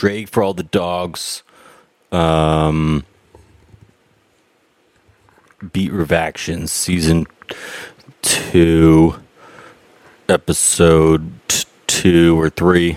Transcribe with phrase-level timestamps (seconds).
[0.00, 1.42] Drake for all the dogs.
[2.10, 3.04] Um,
[5.74, 7.26] Beat Revaction season
[8.22, 9.16] two,
[10.26, 11.30] episode
[11.86, 12.96] two or three.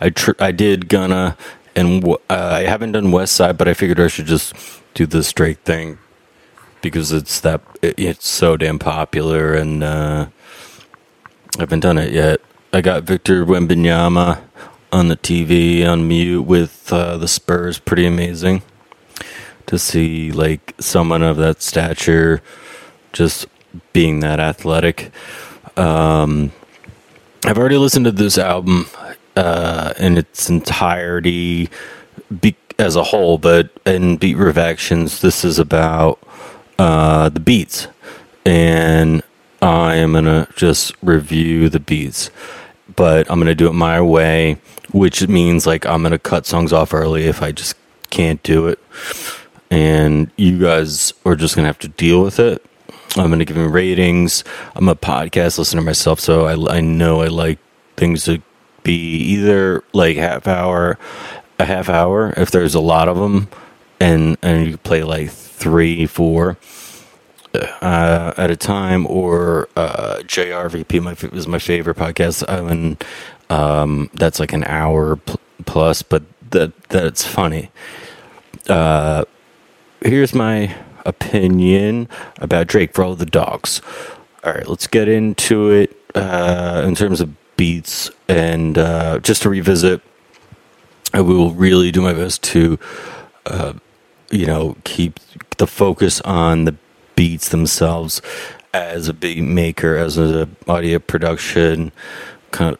[0.00, 1.36] I tr- I did Gunna
[1.74, 4.54] and w- uh, I haven't done West Side, but I figured I should just
[4.94, 5.98] do the Drake thing
[6.82, 10.28] because it's that it, it's so damn popular and uh,
[11.58, 12.40] I haven't done it yet.
[12.72, 14.40] I got Victor Wembanyama
[14.94, 17.80] on the TV on mute with uh, the Spurs.
[17.80, 18.62] Pretty amazing
[19.66, 22.40] to see like someone of that stature
[23.12, 23.46] just
[23.92, 25.10] being that athletic.
[25.76, 26.52] Um,
[27.44, 28.86] I've already listened to this album
[29.36, 31.68] uh, in its entirety
[32.40, 36.20] be- as a whole, but in Beat Revactions, this is about
[36.78, 37.88] uh, the beats,
[38.46, 39.22] and
[39.60, 42.30] I am gonna just review the beats,
[42.96, 44.58] but I'm gonna do it my way,
[44.92, 47.76] which means like I'm gonna cut songs off early if I just
[48.10, 48.78] can't do it,
[49.70, 52.64] and you guys are just gonna have to deal with it.
[53.16, 54.44] I'm gonna give them ratings.
[54.74, 57.58] I'm a podcast listener myself, so I I know I like
[57.96, 58.42] things to
[58.82, 60.98] be either like half hour,
[61.58, 63.48] a half hour if there's a lot of them,
[64.00, 66.58] and and you play like three, four
[67.54, 73.02] uh, at a time, or uh, JRVP my, is my favorite podcast, uh, and
[73.50, 77.70] um, that's like an hour pl- plus, but that that's funny.
[78.68, 79.24] Uh,
[80.00, 82.08] here's my opinion
[82.38, 83.80] about Drake for all the dogs.
[84.42, 89.48] All right, let's get into it uh, in terms of beats, and uh, just to
[89.48, 90.02] revisit,
[91.12, 92.78] I will really do my best to,
[93.46, 93.74] uh,
[94.30, 95.20] you know, keep
[95.58, 96.76] the focus on the
[97.16, 98.20] beats themselves
[98.72, 101.92] as a beat maker, as an audio production
[102.50, 102.76] kind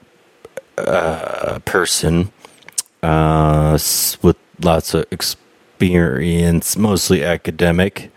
[0.77, 2.33] of uh, person
[3.03, 3.79] uh,
[4.23, 8.11] with lots of experience, mostly academic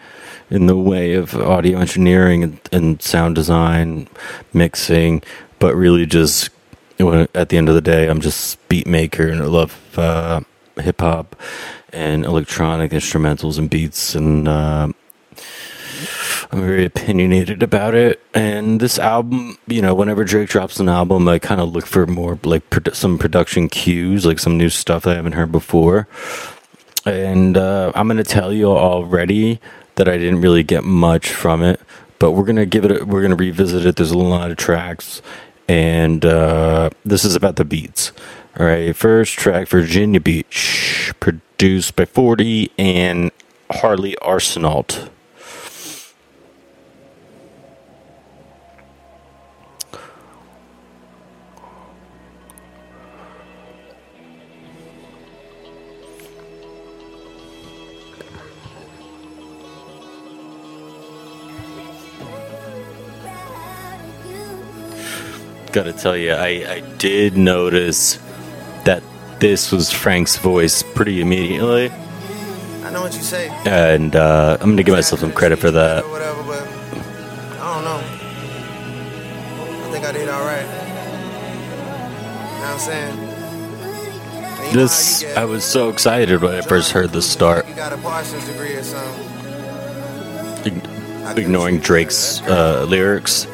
[0.49, 4.07] in the way of audio engineering and, and sound design,
[4.53, 5.21] mixing,
[5.59, 6.49] but really just
[6.99, 10.41] at the end of the day, I'm just beat maker and I love uh,
[10.79, 11.35] hip hop
[11.93, 14.47] and electronic instrumentals and beats and.
[16.51, 18.21] I'm very opinionated about it.
[18.33, 22.07] And this album, you know, whenever Drake drops an album, I kind of look for
[22.07, 26.07] more like produ- some production cues, like some new stuff I haven't heard before.
[27.05, 29.59] And uh, I'm to tell you already
[29.95, 31.81] that I didn't really get much from it,
[32.19, 33.95] but we're to give it, a, we're to revisit it.
[33.97, 35.21] There's a lot of tracks,
[35.67, 38.11] and uh, this is about the beats.
[38.59, 43.31] All right, first track, Virginia Beach, produced by 40 and
[43.69, 45.09] Harley Arsenault.
[65.71, 68.17] Gotta tell you, I, I did notice
[68.85, 69.03] that
[69.39, 71.91] this was Frank's voice pretty immediately.
[72.83, 73.49] I know what you say.
[73.65, 76.03] And uh, I'm gonna give myself some credit for that.
[76.03, 76.61] Or whatever, but
[77.61, 78.01] I don't know.
[79.87, 80.61] I think I did all right.
[80.61, 80.67] You
[82.61, 83.17] know what I'm saying?
[84.69, 87.93] You know This, I was so excited when I first heard the start, You got
[87.93, 89.25] a Parsons degree or something.
[91.37, 93.47] ignoring Drake's uh, lyrics.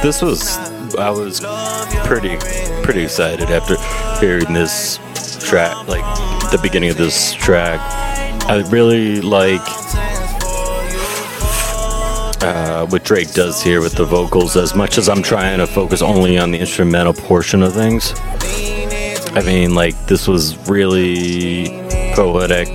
[0.00, 0.56] This was,
[0.94, 1.40] I was
[2.06, 2.36] pretty,
[2.82, 3.76] pretty excited after
[4.24, 4.98] hearing this
[5.44, 6.04] track, like
[6.50, 7.80] the beginning of this track.
[8.48, 9.60] I really like
[12.40, 14.56] uh, what Drake does here with the vocals.
[14.56, 18.14] As much as I'm trying to focus only on the instrumental portion of things,
[19.34, 21.68] I mean, like this was really
[22.14, 22.68] poetic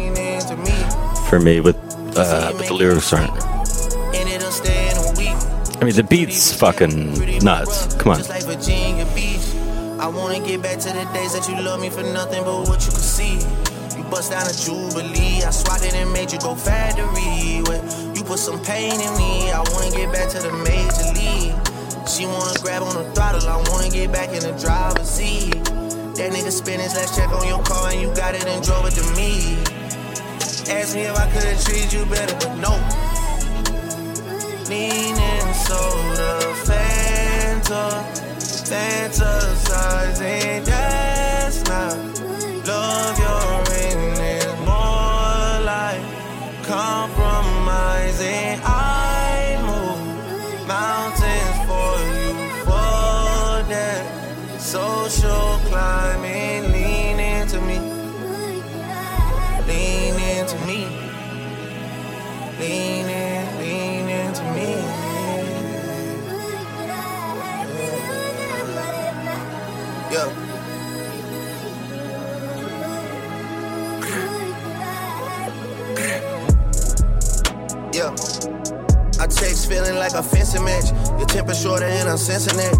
[1.30, 1.62] for me.
[1.62, 1.78] With
[2.18, 3.43] uh, but the lyrics aren't.
[5.84, 7.94] I mean, the beat's fucking nuts.
[7.96, 8.22] Come on.
[10.00, 12.86] I wanna get back to the days that you love me for nothing but what
[12.86, 13.36] you could see.
[13.98, 15.44] You bust down a jubilee.
[15.44, 17.60] I swatted and made you go factory.
[18.16, 19.52] You put some pain in me.
[19.52, 21.52] I wanna get back to the major league.
[22.08, 23.44] She wanna grab on the throttle.
[23.50, 25.52] I wanna get back in the driver's seat.
[26.16, 28.88] That nigga spent his last check on your car and you got it and drove
[28.88, 29.60] it to me.
[30.72, 33.13] Asked me if I could have treated you better, but no
[34.70, 38.04] lean in soda, Fanta,
[38.70, 40.66] fantasizing.
[40.66, 41.98] That's not
[42.68, 43.20] love.
[43.20, 46.04] You're in is more like
[46.64, 48.60] compromising.
[48.64, 50.02] I move
[50.68, 52.32] mountains for you
[52.64, 54.04] for that
[54.60, 56.72] social climbing.
[56.72, 57.80] Lean into me.
[59.68, 60.82] Lean into me.
[62.60, 63.10] Lean.
[63.10, 63.23] Into
[79.28, 80.92] text feeling like a fencing match.
[81.20, 82.74] Your temper shorter and I'm sensing it.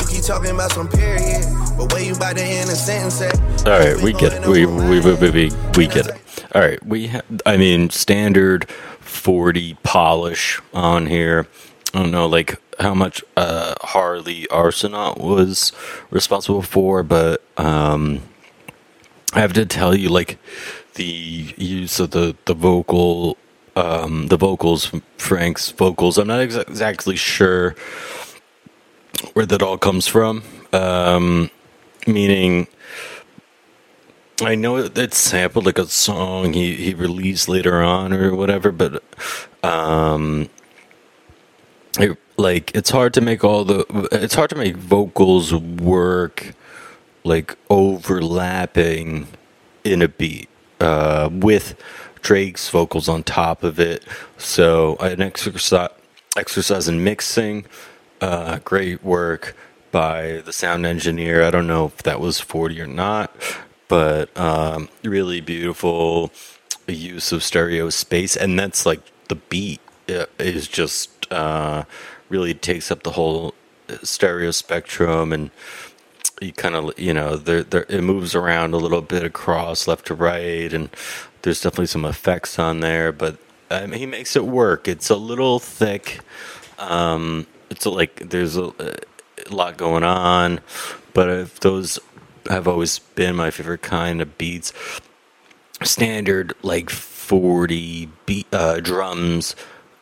[0.00, 1.44] You keep talking about some period,
[1.76, 3.38] but where you about to end a sentence at?
[3.66, 4.46] All right, we get it.
[4.46, 6.44] We we we we, we get it.
[6.54, 8.68] All right, we ha- I mean standard
[9.00, 11.46] 40 polish on here.
[11.92, 15.72] I don't know like how much uh, Harley Arsenault was
[16.10, 18.22] responsible for, but um,
[19.34, 20.38] I have to tell you like
[20.94, 23.36] the use of the the vocal
[23.80, 26.18] um, the vocals Frank's vocals.
[26.18, 27.74] I'm not exa- exactly sure
[29.32, 30.42] where that all comes from.
[30.72, 31.50] Um,
[32.06, 32.68] meaning
[34.42, 39.02] I know it's sampled like a song he, he released later on or whatever, but
[39.62, 40.48] um,
[41.98, 46.54] it, like it's hard to make all the it's hard to make vocals work
[47.24, 49.26] like overlapping
[49.84, 50.48] in a beat
[50.80, 51.74] uh, with
[52.22, 54.04] Drake's vocals on top of it.
[54.38, 55.90] So an exercise
[56.36, 57.66] exercise in mixing,
[58.20, 59.56] uh, great work
[59.90, 61.42] by the sound engineer.
[61.42, 63.34] I don't know if that was 40 or not,
[63.88, 66.30] but um, really beautiful
[66.86, 68.36] use of stereo space.
[68.36, 71.84] And that's like the beat uh, is just uh,
[72.28, 73.54] really takes up the whole
[74.02, 75.50] stereo spectrum and
[76.40, 80.06] you kind of you know there there it moves around a little bit across left
[80.06, 80.88] to right and
[81.42, 83.36] there's definitely some effects on there but
[83.72, 84.88] I mean, he makes it work.
[84.88, 86.20] It's a little thick
[86.80, 90.60] um, it's like there's a, a lot going on
[91.12, 91.98] but if those
[92.48, 94.72] have always been my favorite kind of beats
[95.82, 99.54] standard like 40 beat uh, drums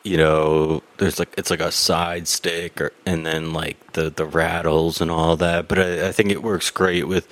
[0.03, 4.25] you know there's like it's like a side stick or and then like the the
[4.25, 7.27] rattles and all that but I, I think it works great with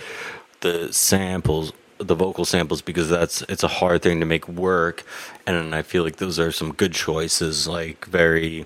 [0.62, 5.04] the samples the vocal samples because that's it's a hard thing to make work
[5.46, 8.66] and I feel like those are some good choices like very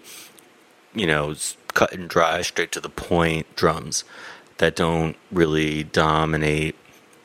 [0.94, 1.36] you know
[1.74, 4.04] cut and dry straight to the point drums
[4.58, 6.76] that don't really dominate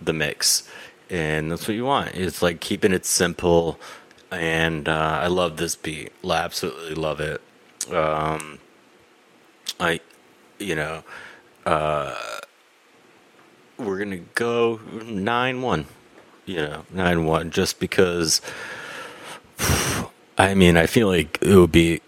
[0.01, 0.69] the mix
[1.11, 3.81] and that's what you want it's like keeping it simple
[4.31, 6.13] and uh, I love this beat.
[6.25, 7.41] I absolutely love it.
[7.93, 8.59] Um,
[9.79, 10.01] I,
[10.59, 11.05] you know,
[11.65, 12.15] uh,
[13.79, 15.87] we're gonna go nine one.
[16.47, 18.41] You know, nine one, just because.
[20.39, 22.01] I mean, I feel like it would be.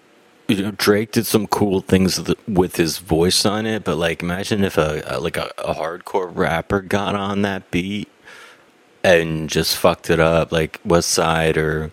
[0.49, 4.65] You know, Drake did some cool things with his voice on it, but like, imagine
[4.65, 8.09] if a, a like a, a hardcore rapper got on that beat
[9.05, 11.91] and just fucked it up, like West Side or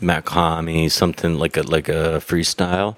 [0.00, 2.96] Mach-Hommy, something like a like a freestyle.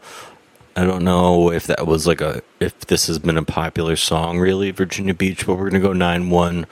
[0.75, 4.39] I don't know if that was like a if this has been a popular song
[4.39, 6.67] really, Virginia Beach, but we're gonna go nine one.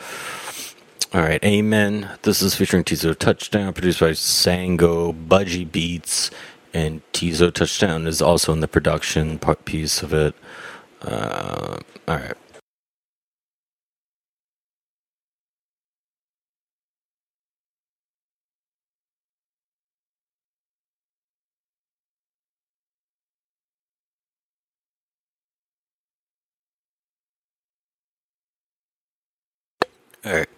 [1.15, 2.11] All right, Amen.
[2.23, 6.31] This is featuring Teezo Touchdown, produced by Sango Budgie Beats,
[6.75, 10.37] and Teezo Touchdown is also in the production part piece of it.
[11.03, 11.79] Uh,
[12.09, 12.39] all right.
[30.25, 30.49] All right.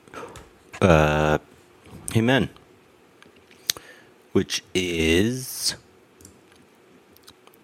[0.80, 1.38] Uh,
[2.16, 2.48] Amen.
[4.32, 5.74] Which is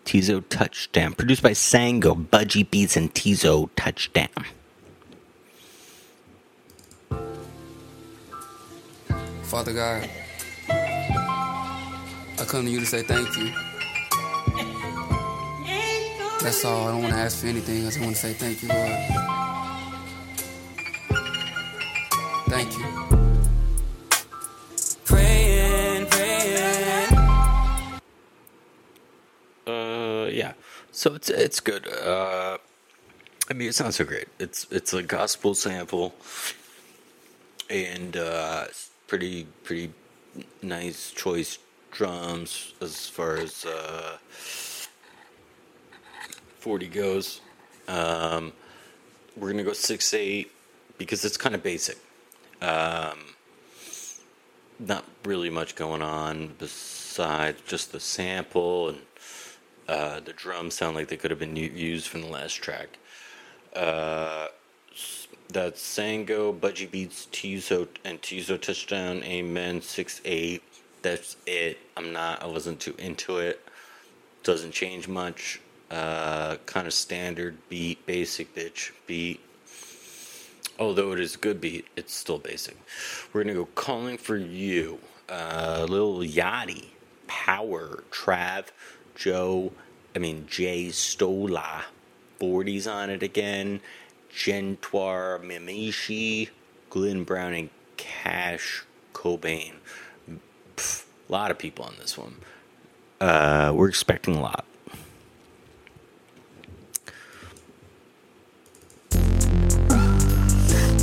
[0.05, 1.15] Teezo Touchdown.
[1.15, 4.29] Produced by Sango, Budgie Beats, and Teezo Touchdown.
[9.43, 10.09] Father God,
[10.71, 13.53] I come to you to say thank you.
[16.41, 16.89] That's all.
[16.89, 17.83] I don't want to ask for anything.
[17.83, 19.32] I just want to say thank you, Lord.
[22.53, 22.85] Thank you.
[25.07, 27.17] Praying, praying.
[29.67, 30.53] Uh, yeah.
[30.91, 31.89] So it's it's good.
[31.89, 32.59] Uh,
[33.49, 34.29] I mean, it's not so great.
[34.39, 36.15] It's it's a gospel sample,
[37.71, 38.67] and uh,
[39.07, 39.95] pretty pretty
[40.61, 41.59] nice choice
[41.91, 44.19] drums as far as uh,
[46.59, 47.41] forty goes.
[47.89, 48.53] Um,
[49.39, 50.53] we're gonna go six eight
[50.99, 51.97] because it's kind of basic.
[52.63, 53.19] Um,
[54.79, 58.99] not really much going on besides just the sample and
[59.89, 62.99] uh, the drums sound like they could have been used from the last track.
[63.75, 64.47] Uh,
[65.49, 70.63] that's Sango, Budgie Beats, Teezo, and Teezo Touchdown, Amen, 6 8.
[71.03, 71.79] That's it.
[71.97, 73.61] I'm not, I wasn't too into it.
[74.45, 75.61] Doesn't change much.
[75.91, 79.41] Uh, kind of standard beat, basic bitch beat
[80.79, 82.77] although it is a good beat, it's still basic.
[83.33, 84.99] We're gonna go calling for you.
[85.29, 86.87] Uh, little Yachty,
[87.27, 88.67] Power, Trav,
[89.15, 89.73] Joe,
[90.15, 91.85] I mean Jay Stola,
[92.41, 93.81] 40s on it again,
[94.35, 96.51] Gentwar Mimishi,
[96.91, 99.75] Glenn Brown, and Cash Cobain.
[100.77, 102.37] Pff, a lot of people on this one.
[103.21, 104.65] Uh, we're expecting a lot.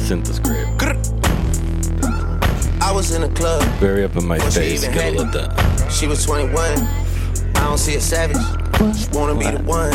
[0.09, 0.65] Synth is great.
[2.81, 3.61] I was in a club.
[3.79, 4.83] Very up in my she face.
[4.83, 5.55] even Gotta had love it.
[5.55, 5.91] that.
[5.91, 6.55] She was 21.
[6.57, 8.37] I don't see a savage.
[8.97, 9.93] She wanna be the one.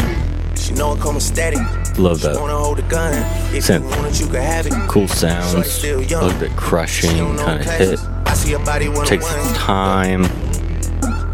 [0.57, 1.59] She know it come static.
[1.99, 2.41] Love She that.
[2.41, 3.13] wanna hold a gun.
[3.53, 3.81] If Synth.
[3.83, 4.73] you want it, you can have it.
[4.87, 5.67] Cool sounds.
[5.69, 7.99] still A little bit crushing kind of hit.
[8.27, 9.55] I see her body one Takes one.
[9.55, 10.27] time.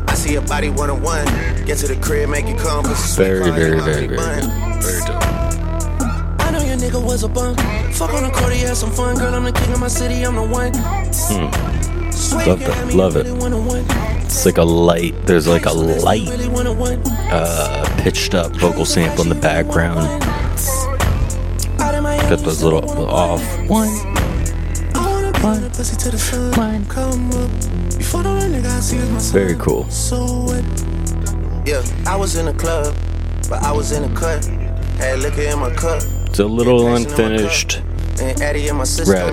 [0.09, 1.27] I see her body one on one.
[1.67, 2.87] Get to the crib, make it come.
[2.95, 4.17] Sweet Very, very, very, very
[4.81, 5.30] Very dope.
[6.81, 7.57] I know your nigga was a bum.
[7.93, 9.17] Fuck on the court, he had some fun.
[9.19, 10.73] Girl, I'm the king of my city, I'm the one.
[11.13, 12.49] Swear Hmm.
[12.49, 13.27] Love you that, love it.
[13.27, 13.85] really one-on-one.
[14.25, 15.15] It's like a light.
[15.27, 16.27] There's like a light
[17.31, 19.99] uh, pitched up vocal sample in the background.
[21.81, 23.43] Out Got those little off.
[23.69, 23.89] One.
[24.95, 27.51] I wanna be in the pussy till come up.
[27.99, 29.33] Before the nigga I see is my son.
[29.33, 29.85] Very cool.
[29.91, 30.65] So what?
[31.69, 32.95] Yeah, I was in the club,
[33.51, 34.47] but I was in the cut.
[34.97, 36.03] Had liquor in my cup.
[36.31, 37.83] It's a little unfinished,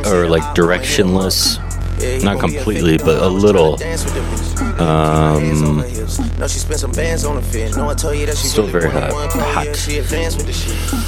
[0.08, 1.60] or like directionless.
[2.24, 3.74] Not completely, but a little.
[4.82, 5.84] Um,
[8.34, 9.14] still very hot.
[9.14, 9.68] hot.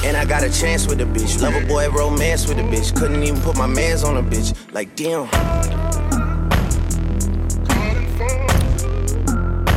[0.06, 1.42] And I got a chance with a bitch.
[1.42, 2.96] Love a boy, romance with a bitch.
[2.96, 4.56] Couldn't even put my mans on a bitch.
[4.72, 5.28] Like, damn.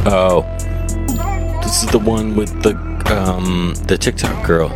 [0.07, 0.43] Oh.
[1.63, 2.77] This is the one with the
[3.07, 4.69] um the TikTok girl.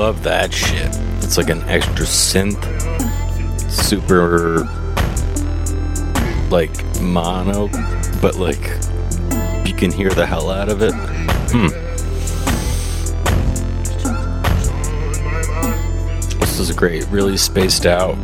[0.00, 0.88] Love that shit.
[1.22, 2.56] It's like an extra synth,
[3.70, 4.64] super
[6.50, 6.70] like
[7.02, 7.68] mono,
[8.22, 8.62] but like
[9.68, 10.94] you can hear the hell out of it.
[11.52, 11.68] Hmm.
[16.40, 17.06] This is great.
[17.08, 18.16] Really spaced out.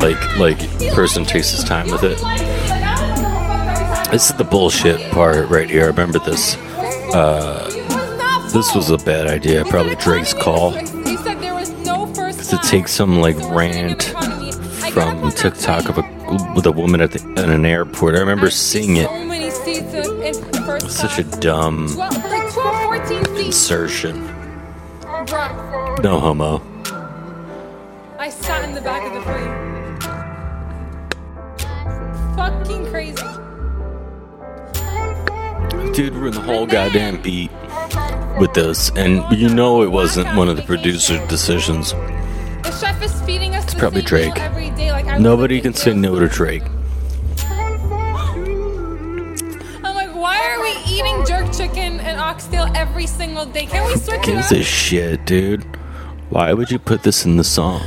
[0.00, 0.58] Like like
[0.92, 2.18] person takes his time with it.
[4.10, 5.84] This is the bullshit part right here.
[5.84, 6.56] I remember this.
[7.14, 7.68] Uh,
[8.52, 9.64] this was a bad idea.
[9.64, 10.74] Probably Drake's call.
[12.52, 14.02] Because take some like rant
[14.92, 18.14] from TikTok of a with a woman at the, in an airport.
[18.14, 19.08] I remember seeing it.
[19.10, 23.40] It's Such a dumb like 12, 14 seats.
[23.46, 24.26] insertion.
[26.02, 26.60] No homo.
[28.18, 29.96] I sat in the back of the plane.
[32.36, 33.24] Fucking crazy.
[35.94, 37.50] Dude, ruined the whole goddamn beat
[38.38, 41.94] with this, and you know it wasn't one of the producer decisions.
[43.02, 43.64] Is feeding us.
[43.64, 44.38] It's probably Drake.
[44.38, 44.92] Every day.
[44.92, 46.62] Like Nobody can say no to Drake.
[49.84, 53.66] I'm like, why are we eating jerk chicken and oxtail every single day?
[53.66, 54.58] Can we switch it Gives up?
[54.58, 55.64] a shit, dude.
[56.30, 57.82] Why would you put this in the song?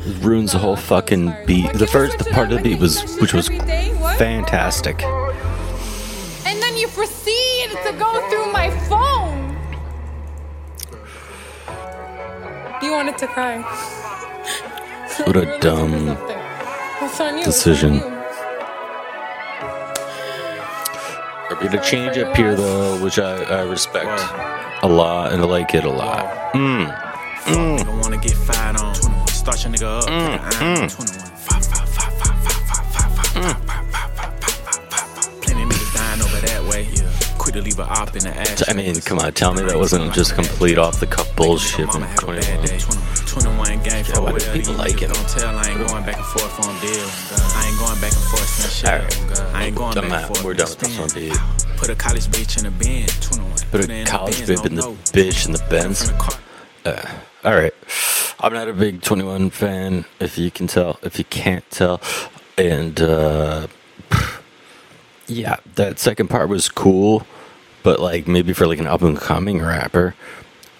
[0.00, 1.72] It ruins the whole fucking beat.
[1.74, 5.04] The first the part of the beat was, which was fantastic.
[5.04, 9.56] And then you proceed to go through my phone.
[12.82, 14.01] You wanted to cry.
[15.26, 16.16] What a dumb
[17.44, 18.00] decision.
[21.62, 24.20] Made a change up here though, which I, I respect
[24.82, 26.52] a lot and I like it a lot.
[26.54, 26.86] Mm.
[27.44, 27.78] Mm.
[27.78, 28.02] mm.
[38.68, 42.02] I mean, come on, tell me that wasn't just complete off the cuff bullshit from
[42.16, 43.21] 21
[44.02, 44.12] day.
[44.12, 45.12] 21 gang for do well, people like it?
[45.12, 47.08] Don't tell I ain't going back and forth on deal.
[47.56, 48.88] I ain't going back and forth on shit.
[48.88, 49.54] Alright.
[49.54, 50.44] I ain't going I'm back and forth.
[50.44, 51.32] We're done with this one, dude.
[51.76, 53.06] Put a college bitch in a bin.
[53.20, 53.52] 21.
[53.70, 56.08] Put a college bib in the bitch in the Benz.
[56.08, 56.38] The car.
[57.44, 57.74] All right.
[58.40, 62.00] I'm not a big 21 fan, if you can tell, if you can't tell.
[62.58, 63.68] And, uh,
[65.26, 67.26] yeah, that second part was cool,
[67.82, 70.14] but like maybe for like an up and coming rapper,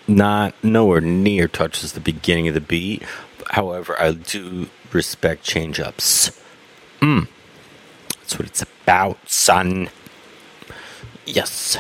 [0.09, 3.03] not nowhere near touches the beginning of the beat.
[3.51, 6.31] However, I do respect change ups.
[7.01, 7.29] Mm.
[8.19, 9.91] That's what it's about, son.
[11.27, 11.79] Yes.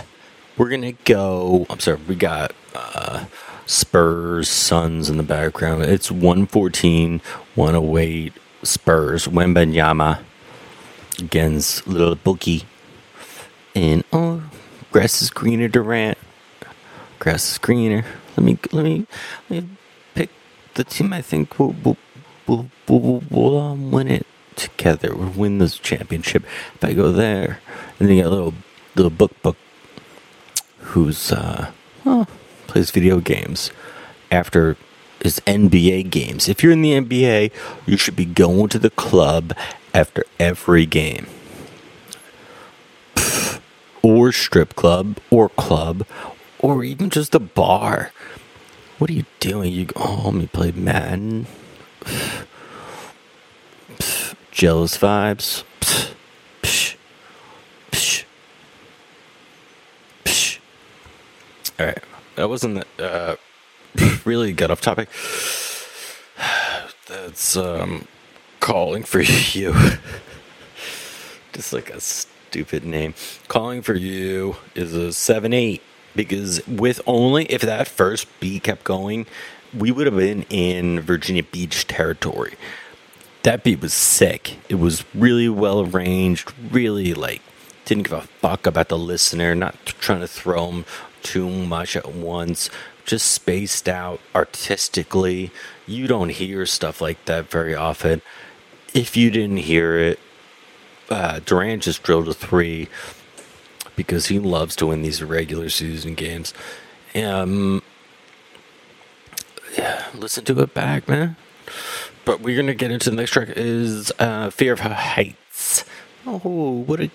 [0.57, 1.67] We're gonna go.
[1.71, 3.25] I'm sorry, we got uh,
[3.67, 5.83] Spurs, Suns in the background.
[5.85, 7.21] It's 114,
[7.55, 9.26] 108 Spurs.
[9.29, 10.21] Wembanyama
[11.19, 12.64] against Little Bookie.
[13.75, 14.43] And oh,
[14.91, 16.19] grass is greener, Durant.
[17.23, 18.05] Grass is greener.
[18.37, 19.07] Let me let me
[19.49, 19.69] let me
[20.12, 20.31] pick
[20.75, 21.97] the team I think will will
[22.49, 24.26] will, will, will um, win it.
[24.57, 26.43] together We'll win this championship.
[26.75, 27.61] If I go there,
[28.00, 28.55] and then you got a little
[28.97, 29.57] little book book
[30.79, 31.71] who's uh,
[32.67, 33.71] plays video games
[34.33, 34.76] after
[35.23, 36.49] his NBA games.
[36.49, 37.52] If you're in the NBA,
[37.87, 39.55] you should be going to the club
[39.95, 41.29] after every game.
[44.02, 46.05] Or strip club, or club,
[46.62, 48.12] or even just a bar.
[48.99, 49.73] What are you doing?
[49.73, 51.47] You go home, you play Madden.
[54.52, 55.64] Jealous vibes.
[55.81, 56.14] Psh,
[56.62, 58.25] psh,
[60.25, 60.59] psh.
[61.81, 61.99] All right,
[62.37, 63.37] that wasn't uh,
[64.25, 65.09] really got off topic.
[67.09, 68.07] That's um,
[68.61, 69.21] calling for
[69.52, 69.75] you.
[71.52, 73.14] Just like a stupid name.
[73.49, 75.83] Calling for you is a seven eight
[76.14, 79.26] because with only if that first beat kept going,
[79.76, 82.54] we would have been in Virginia Beach territory.
[83.42, 84.59] That beat was sick.
[84.69, 87.42] It was really well arranged, really like
[87.85, 90.85] didn't give a fuck about the listener, not trying to throw them
[91.23, 92.71] too much at once,
[93.04, 95.50] just spaced out artistically.
[95.87, 98.23] You don't hear stuff like that very often.
[98.95, 100.21] If you didn't hear it,
[101.11, 102.88] uh, Durant just drilled a three
[103.97, 106.55] because he loves to win these regular season games.
[107.15, 107.83] Um,
[109.77, 111.37] yeah, listen to it back, man.
[112.25, 115.85] But we're gonna get into the next track is uh, "Fear of Heights."
[116.27, 117.11] Oh, what a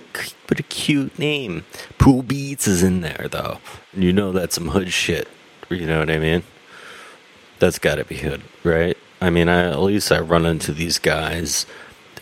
[0.47, 1.63] what a cute name.
[1.97, 3.59] Pooh Beatz is in there though.
[3.93, 5.27] You know that's some hood shit.
[5.69, 6.43] You know what I mean?
[7.59, 8.97] That's got to be hood, right?
[9.19, 11.65] I mean, I, at least I run into these guys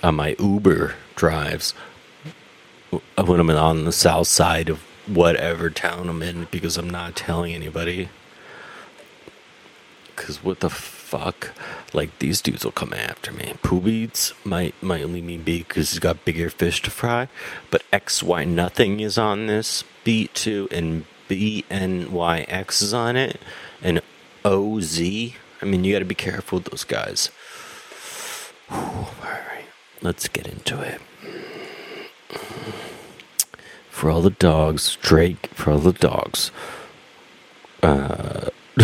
[0.01, 1.73] on my Uber drives
[3.15, 7.53] when I'm on the south side of whatever town I'm in because I'm not telling
[7.53, 8.09] anybody.
[10.15, 11.51] Cause what the fuck?
[11.93, 13.55] Like these dudes will come after me.
[13.61, 17.27] Pooh Beatz might might only me be because he's got bigger fish to fry.
[17.69, 22.93] But X Y nothing is on this beat too, and B N Y X is
[22.93, 23.39] on it,
[23.81, 24.01] and
[24.43, 25.35] O Z.
[25.61, 27.29] I mean, you got to be careful with those guys.
[28.69, 29.65] Whew, all right,
[30.01, 31.01] let's get into it.
[33.95, 35.47] For all the dogs, Drake.
[35.53, 36.51] For all the dogs.
[37.81, 38.49] Uh,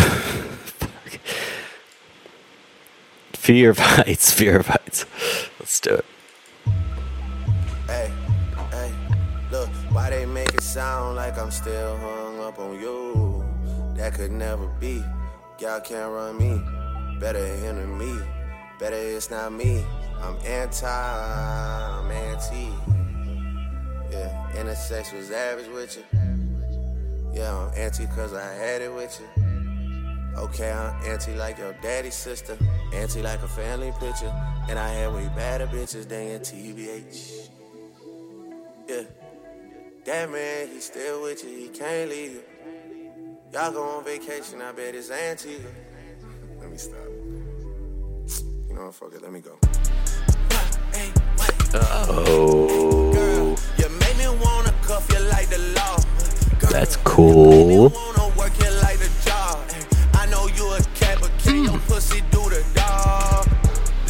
[3.34, 4.32] Fear of heights.
[4.32, 5.06] Fear of heights.
[5.60, 6.06] Let's do it.
[7.88, 8.10] Hey,
[8.72, 8.94] hey,
[9.52, 13.44] look, why they make it sound like I'm still hung up on you?
[13.98, 15.04] That could never be.
[15.60, 16.64] Y'all can't run me.
[17.20, 17.46] Better
[17.86, 18.18] me.
[18.80, 19.84] Better it's not me.
[20.22, 23.01] I'm anti, I'm anti.
[24.12, 26.04] Yeah, intersex was average with you.
[27.34, 29.44] Yeah, I'm anti cause I had it with you.
[30.38, 32.58] Okay, I'm anti like your daddy's sister.
[32.94, 34.34] Anti like a family picture.
[34.70, 37.50] And I had way better bitches than your TBH.
[38.88, 39.04] Yeah.
[40.06, 42.44] That man, he still with you, he can't leave you.
[43.54, 45.70] Y'all go on vacation, I bet it's Antigua.
[46.60, 46.98] Let me stop.
[48.68, 49.60] You know what, fuck it, let me go.
[51.74, 53.01] Oh,
[56.70, 57.90] that's you cool.
[57.90, 58.22] wanna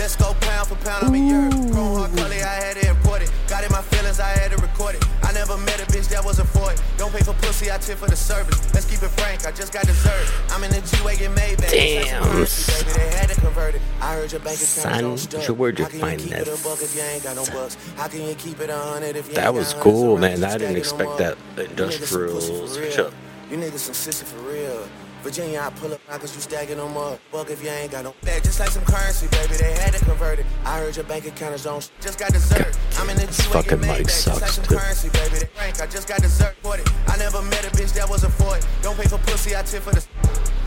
[0.02, 1.48] Let's go pound for pound, I'm year.
[1.70, 3.32] Grown hard collie, I had to import it.
[3.48, 5.06] Got in my feelings, I had to record it.
[5.22, 6.82] I never met a bitch that wasn't for it.
[6.98, 8.58] Don't pay for pussy, I tip for the service.
[8.74, 10.26] Let's keep it frank, I just got dessert.
[10.50, 11.70] I'm in the G-Wagon Maybach.
[11.70, 12.24] Damn.
[12.34, 13.82] Baby, they had to convert it.
[14.02, 16.48] I heard your bank account Son, where'd you How can find keep that?
[16.48, 17.78] it a buck if you ain't got no bucks?
[17.96, 20.44] How can you keep it a hundred if you That was cool, man.
[20.44, 21.38] I didn't expect that up.
[21.58, 23.06] You niggas some industrial pussy for switch real.
[23.06, 23.14] up.
[23.52, 24.88] You niggas some sissy for real.
[25.22, 27.20] Virginia, I pull up cause you stacking them up.
[27.32, 29.56] Buck if you ain't got no bag, just like some currency, baby.
[29.56, 30.46] They had to convert it.
[30.66, 31.82] I heard your bank account is on.
[32.02, 32.76] Just got dessert.
[32.98, 34.76] I'm in the G-Wagon fucking mic Maybach, just like sucks, some too.
[34.78, 35.36] currency, baby.
[35.40, 36.90] They frank, I just got dessert for it.
[37.08, 38.66] I never met a bitch that wasn't for it.
[38.82, 40.06] Don't pay for pussy, I tip for the.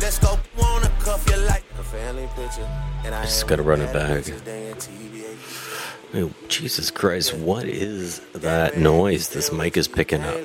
[0.01, 0.39] Let's go.
[0.57, 2.69] Wanna cuff you like a family picture.
[3.05, 4.23] And I just gotta run it back.
[4.23, 6.15] bitches than your TBH.
[6.17, 10.37] Oh, Jesus Christ, what is that noise this mic is picking up?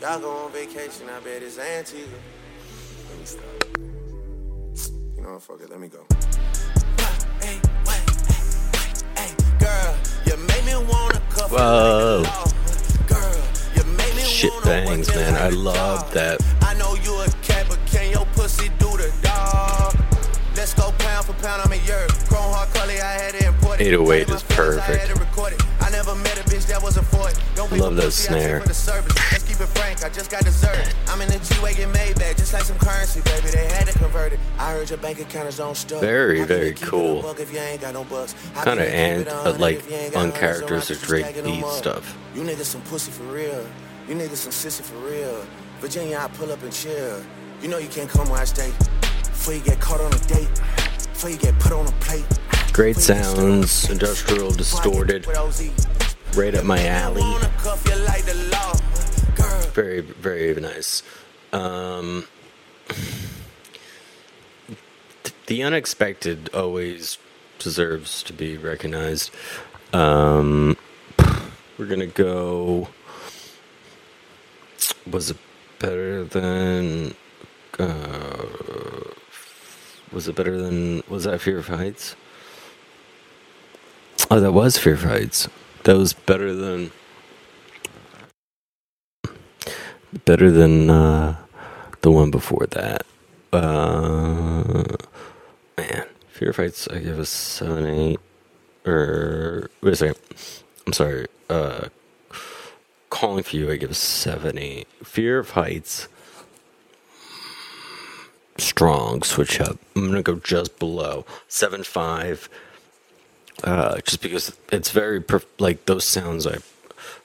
[0.00, 2.06] Y'all go on vacation, I bet it's Antigua.
[3.26, 4.96] Let me stop.
[5.16, 5.98] You know what, fuck it, let me go.
[7.40, 7.58] Hey,
[9.16, 12.22] hey, girl, you make me wanna cuff you Whoa.
[12.22, 12.46] like a law.
[13.08, 13.42] Girl,
[13.74, 15.32] you make me Shit bangs, man.
[15.32, 16.40] like I a love that.
[16.62, 19.96] I know you a cat, but can your pussy do the dog?
[20.54, 22.06] Let's go pound for pound, I'm a year.
[22.28, 25.06] Chrome hard collie, I had to import 808 is my I had perfect.
[25.08, 25.66] to.
[25.80, 27.38] I never met a bitch that wasn't for it.
[27.54, 28.60] Don't pay Love for that snare.
[28.60, 29.14] for the service.
[29.32, 30.94] Let's keep it frank, I just got dessert.
[31.08, 33.48] I'm in the G-Wagon Maybach, just like some currency, baby.
[33.48, 34.40] They had to convert it.
[34.58, 36.00] I heard your bank account is on stuff.
[36.00, 37.22] Very, How can you very a cool.
[37.22, 38.34] buck if you ain't got no bucks?
[38.54, 40.36] How Kinda can you and, a like, if you ain't got hundreds?
[40.62, 42.16] uncharacteristic Drake beat stuff.
[42.34, 43.66] You niggas some pussy for real.
[44.08, 45.44] You niggas some sissy for real.
[45.80, 47.22] Virginia, I pull up and chill.
[47.62, 48.70] You know you can't come where I stay.
[49.22, 50.48] Before you get caught on a date.
[51.12, 52.24] Before you get put on a plate.
[52.72, 55.26] Great Before you get stuck on sounds, industrial, distorted.
[56.36, 57.22] Right up my alley.
[57.22, 58.74] Wanna cuff you like the law.
[59.36, 61.02] Girl, Very, very nice.
[61.50, 62.26] Um,
[65.46, 67.16] the unexpected always
[67.58, 69.30] deserves to be recognized.
[69.94, 70.76] Um,
[71.78, 72.88] we're gonna go.
[75.10, 75.38] Was it
[75.78, 77.14] better than?
[77.78, 78.44] Uh,
[80.12, 81.02] was it better than?
[81.08, 82.14] Was that Fear of Heights?
[84.30, 85.48] Oh, that was Fear of Heights.
[85.86, 86.90] That was better than.
[90.24, 91.36] better than uh,
[92.00, 93.06] the one before that.
[93.52, 94.96] Uh,
[95.78, 98.18] man, Fear Fights, I give a seven eight.
[98.84, 100.18] Or wait a second,
[100.88, 101.28] I'm sorry.
[101.48, 101.88] Uh,
[103.08, 104.88] Calling for you, I give a seven eight.
[105.04, 106.08] Fear of Heights,
[108.58, 109.78] strong switch up.
[109.94, 112.48] I'm gonna go just below seven five.
[113.64, 116.58] Uh, just because it's very perf- like those sounds I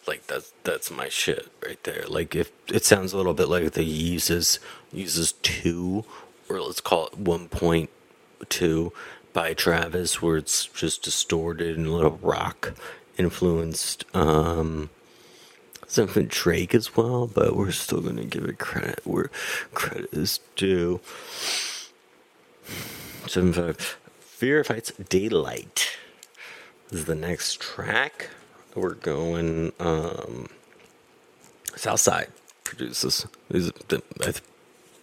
[0.07, 2.05] like that's that's my shit right there.
[2.07, 4.59] Like if it sounds a little bit like the uses
[4.91, 6.05] uses two
[6.49, 7.89] or let's call it one point
[8.49, 8.93] two
[9.33, 12.73] by Travis, where it's just distorted and a little rock
[13.17, 14.03] influenced.
[14.15, 14.89] Um,
[15.87, 19.29] something Drake as well, but we're still gonna give it credit where
[19.73, 20.99] credit is due.
[23.27, 23.97] Seven five.
[24.19, 25.97] Fear Fights Daylight
[26.91, 28.30] is the next track.
[28.75, 30.47] We're going um
[31.75, 32.30] Southside
[32.63, 33.25] produces.
[33.51, 34.34] He's the, I'm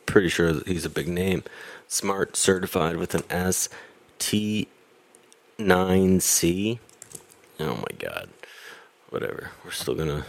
[0.07, 1.43] pretty sure he's a big name.
[1.87, 3.69] Smart certified with an S
[4.19, 4.69] T
[5.59, 6.79] nine C.
[7.59, 8.29] Oh my god.
[9.11, 9.51] Whatever.
[9.65, 10.25] We're still gonna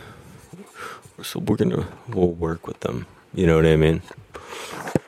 [1.18, 3.06] we're still we're gonna we'll work with them.
[3.34, 4.02] You know what I mean?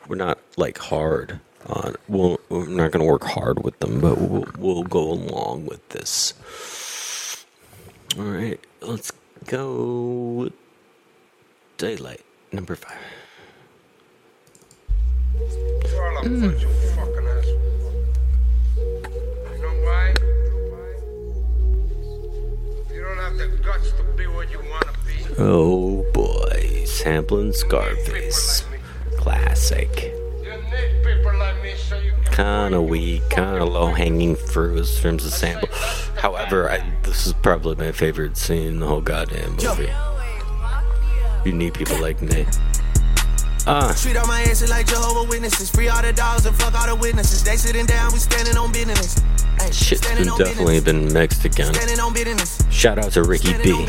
[0.07, 4.47] We're not like hard on we'll, we're not gonna work hard with them, but we'll
[4.57, 6.33] we'll go along with this.
[8.17, 9.11] All right, let's
[9.45, 10.49] go
[11.77, 12.21] daylight
[12.51, 12.97] number five.
[15.35, 18.05] You're all a bunch of fucking assholes.
[18.75, 20.13] You know why?
[22.93, 25.35] You don't have the guts to be what you want to be.
[25.37, 28.65] Oh boy, sampling Scarface,
[29.17, 30.20] classic.
[32.31, 35.67] Kind of weak, kind of low hanging fruit in terms of sample.
[36.17, 39.91] However, I, this is probably my favorite scene in the whole goddamn movie.
[41.45, 42.45] You need people like me.
[43.67, 45.69] Ah, Treat all my asses like Jehovah Witnesses.
[45.69, 47.43] Free all the dogs and fuck all the witnesses.
[47.43, 49.21] They sitting down, we standing on business.
[49.59, 50.83] Ay, shit's been definitely business.
[50.83, 51.73] been mixed again.
[52.71, 53.73] Shout out to Ricky Standing B.
[53.73, 53.81] on.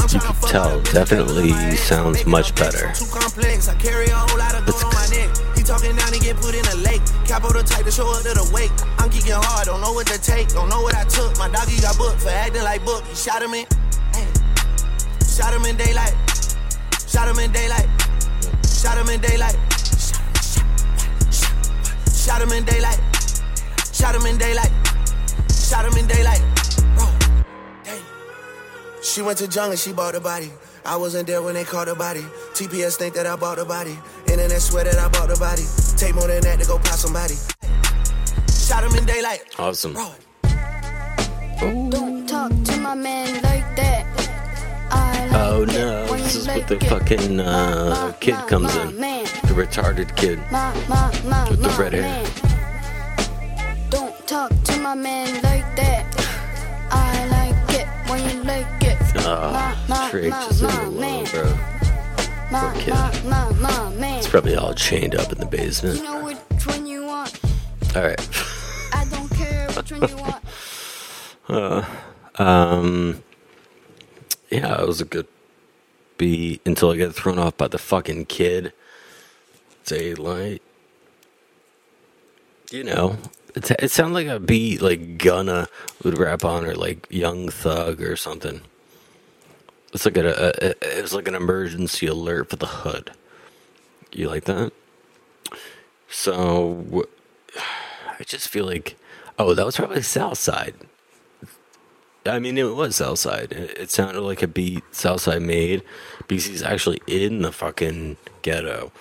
[0.00, 1.80] I'm You could tell, all the bitches definitely back on my ass.
[1.80, 2.86] sounds much better.
[2.88, 3.68] I'm Too complex.
[3.68, 5.37] I carry a whole lot of gold It's-
[6.40, 7.02] put in a lake.
[7.26, 8.72] Capo the type to show up to the wake.
[8.98, 11.36] I'm geeking hard, don't know what to take, don't know what I took.
[11.38, 13.04] My doggy got booked for acting like book.
[13.06, 13.66] He shot him in.
[15.38, 16.14] Shot him in daylight.
[17.06, 17.86] Shot him in daylight.
[18.66, 19.56] Shot him in daylight.
[22.12, 23.00] Shot, him in daylight.
[23.92, 24.70] Shot him in daylight.
[25.50, 26.42] Shot him in daylight.
[26.96, 27.06] Bro.
[29.02, 30.50] She went to jungle, she bought the body.
[30.84, 32.26] I wasn't there when they caught the body.
[32.54, 33.98] TPS think that I bought the body.
[34.26, 35.87] Internet swear that I bought the body.
[35.98, 37.34] Take more than that to go pop somebody.
[38.52, 39.42] Shot him in daylight.
[39.58, 39.94] Awesome.
[39.94, 40.12] Bro,
[41.90, 44.06] Don't talk to my man like that.
[44.90, 46.84] I like Oh it no, when this you is what like the it.
[46.84, 49.00] fucking My, uh, my, kid my, comes my in.
[49.00, 49.24] Man.
[49.24, 50.38] The retarded kid.
[50.52, 52.02] My, my, my, With the my red hair.
[52.02, 52.30] man.
[53.90, 56.04] Don't talk to my man like that.
[56.90, 58.98] I like it when you like it.
[59.26, 61.24] Ah, my, my, Drake my, just in my the low, man.
[61.32, 61.77] bro.
[62.50, 62.94] Poor kid.
[64.18, 66.02] It's probably all chained up in the You basement.
[66.02, 67.38] know which one you want.
[67.94, 68.28] All right.
[68.92, 71.84] I don't care which one you want.
[72.40, 73.24] Um,
[74.48, 75.26] yeah, it was a good
[76.16, 78.72] beat until I got thrown off by the fucking kid.
[79.84, 80.62] Daylight.
[82.70, 83.16] You know,
[83.56, 85.66] it, it sounded like a beat like Gunna
[86.04, 88.60] would rap on, or like Young Thug or something.
[89.92, 93.12] It's like a, a, it's like an emergency alert for the hood.
[94.12, 94.72] You like that?
[96.10, 97.06] So,
[98.18, 98.96] I just feel like,
[99.38, 100.74] oh, that was probably South Side.
[102.26, 103.52] I mean, it was Southside.
[103.52, 105.82] It, it sounded like a beat Southside made
[106.26, 108.92] because he's actually in the fucking ghetto.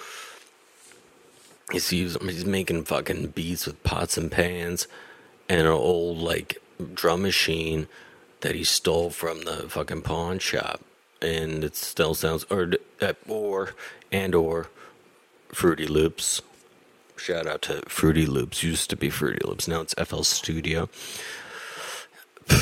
[1.71, 4.87] He's, he's making fucking beats with pots and pans
[5.49, 6.61] and an old, like,
[6.93, 7.87] drum machine
[8.41, 10.81] that he stole from the fucking pawn shop.
[11.21, 13.71] And it still sounds, or, uh, or,
[14.11, 14.67] and or,
[15.49, 16.41] Fruity Loops.
[17.15, 18.63] Shout out to Fruity Loops.
[18.63, 19.67] Used to be Fruity Loops.
[19.67, 20.89] Now it's FL Studio.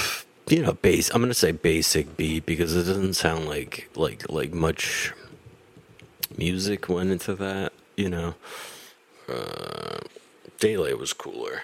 [0.48, 1.10] You know, base.
[1.10, 5.12] I'm gonna say basic beat because it doesn't sound like like like much
[6.38, 7.74] music went into that.
[7.98, 8.36] You know,
[9.28, 10.02] uh,
[10.60, 11.64] Daylight was cooler.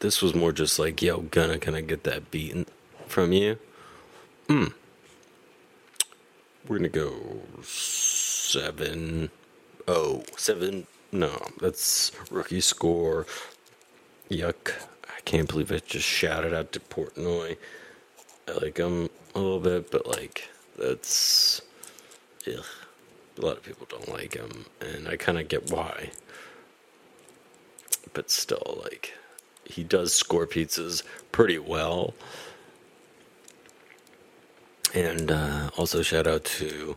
[0.00, 2.66] This was more just like, yo, gonna I get that beat in-
[3.08, 3.58] from you?
[4.46, 4.66] Hmm.
[6.66, 9.30] We're gonna go seven
[9.86, 10.86] oh seven.
[11.10, 13.26] No, that's rookie score.
[14.30, 14.72] Yuck!
[15.04, 17.56] I can't believe I just shouted out to Portnoy.
[18.46, 21.62] I like him a little bit, but like that's
[22.46, 22.64] ugh.
[23.38, 26.10] A lot of people don't like him, and I kind of get why.
[28.12, 29.14] But still, like
[29.64, 32.14] he does score pizzas pretty well.
[34.94, 36.96] And uh, also shout out to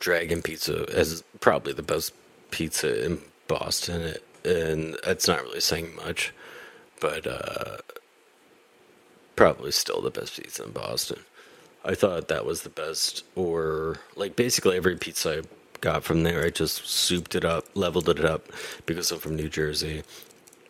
[0.00, 2.12] Dragon Pizza as probably the best
[2.50, 4.14] pizza in Boston.
[4.44, 6.32] And that's not really saying much,
[7.00, 7.78] but uh,
[9.36, 11.20] probably still the best pizza in Boston.
[11.84, 15.42] I thought that was the best, or like basically every pizza I
[15.80, 18.46] got from there, I just souped it up, leveled it up
[18.84, 20.02] because I'm from New Jersey,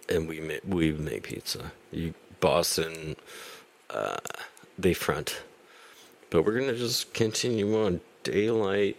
[0.09, 1.73] and we make we make pizza.
[1.91, 3.17] You Boston,
[3.91, 4.19] uh,
[4.79, 5.41] they front,
[6.31, 8.01] but we're gonna just continue on.
[8.25, 8.97] Daylight,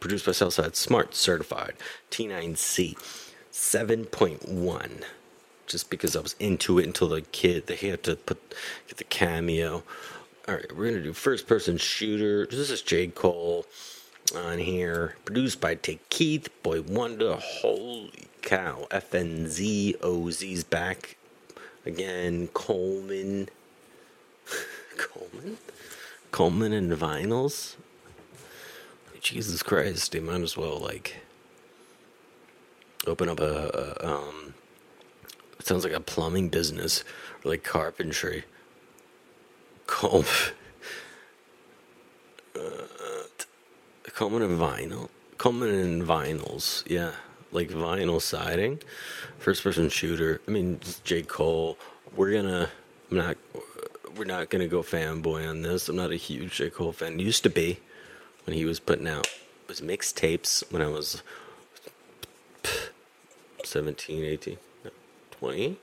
[0.00, 1.74] produced by Southside, Smart, certified,
[2.10, 2.96] T9C,
[3.50, 5.04] seven point one
[5.66, 8.54] just because I was into it until the kid they had to put
[8.88, 9.82] get the cameo.
[10.48, 12.46] All right, we're gonna do first person shooter.
[12.46, 13.66] This is J Cole
[14.34, 17.40] on here, produced by Tay Keith, Boi-1da.
[17.40, 18.86] Holy cow!
[18.90, 21.16] FNZ OZ's back
[21.84, 22.48] again.
[22.48, 23.48] Coleman,
[24.96, 25.58] Coleman,
[26.36, 27.76] Coleman and Vinylz.
[29.22, 30.12] Jesus Christ!
[30.12, 31.16] They might as well like
[33.06, 34.52] open up a, a um
[35.58, 37.04] it sounds like a plumbing business
[37.42, 38.44] or like carpentry.
[39.86, 40.26] Comb.
[42.54, 42.86] Uh,
[44.14, 45.10] Coleman and vinyl.
[45.36, 46.84] Coleman and Vinylz.
[46.86, 47.12] Yeah.
[47.52, 48.80] Like vinyl siding.
[49.38, 50.40] First person shooter.
[50.48, 51.22] I mean, J.
[51.22, 51.78] Cole.
[52.14, 52.70] We're gonna.
[53.10, 53.36] I'm not.
[54.16, 55.90] We're not gonna go fanboy on this.
[55.90, 56.70] I'm not a huge J.
[56.70, 57.18] Cole fan.
[57.18, 57.80] Used to be
[58.44, 59.28] when he was putting out
[59.68, 61.22] his mixtapes when I was
[63.62, 64.56] 17, 18,
[65.32, 65.76] 20.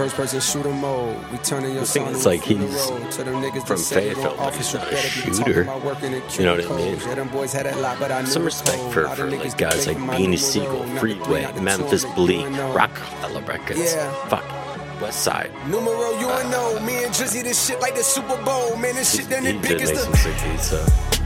[0.00, 1.30] First person shooter mode.
[1.30, 2.86] We turning your son a like, he's.
[2.86, 5.44] To them niggas from that say they Fayetteville, but he's not a better be talking
[5.44, 5.60] shooter.
[5.60, 6.94] about working in You know what I mean?
[7.00, 9.98] Yeah, them boys had a lot, but I Some respect for, for like guys like
[9.98, 12.70] Beanie Sigel, Freeway, bring out the Memphis Bleek, know.
[12.70, 14.10] Uh, Roc-A-Fella Records, Yeah.
[14.28, 15.50] fuck, West Side.
[15.68, 18.76] Numero UNO, uh, me and Drizzy, this shit like the Super Bowl.
[18.76, 21.19] Man, this shit done it big as the sick beats, so.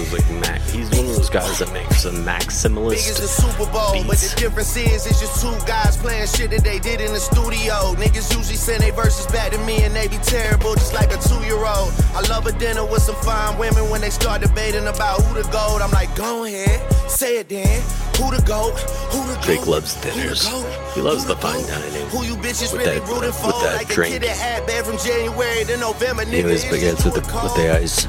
[0.00, 0.10] What?
[0.10, 0.60] This is one of those like Mac.
[0.70, 4.16] He's one of those guys that makes some maximalist Big as the Super Bowl, but
[4.18, 7.94] the difference is it's just two guys playing shit that they did in the studio.
[7.96, 11.18] Niggas usually send their verses back to me and they be terrible, just like a
[11.18, 11.92] two-year-old.
[12.14, 15.48] I love a dinner with some fine women when they start debating about who the
[15.50, 15.82] gold.
[15.82, 16.80] I'm like, go ahead,
[17.10, 17.82] say it then.
[18.18, 18.74] Who the goat?
[19.14, 19.68] Who the Drake goat?
[19.68, 20.46] loves dinners.
[20.94, 23.52] He loves the fine dining Who you bitches with really that- rooting with for?
[23.62, 24.16] that like drink.
[24.16, 26.24] a kid that had bad from January to November.
[26.24, 28.08] You know his it's big just heads with the with the eyes.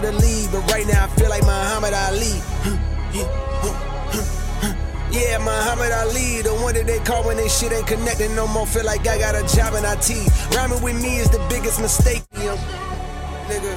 [0.03, 0.51] a league.
[0.51, 2.41] But right now I feel like Muhammad Ali.
[5.11, 8.65] Yeah, Muhammad Ali, the one that they call when they shit ain't connecting no more.
[8.65, 10.09] Feel like I got a job in IT.
[10.55, 12.55] Rhyming with me is the biggest mistake, you know,
[13.49, 13.75] nigga.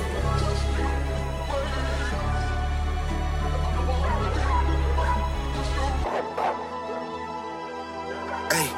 [8.52, 8.68] Hey,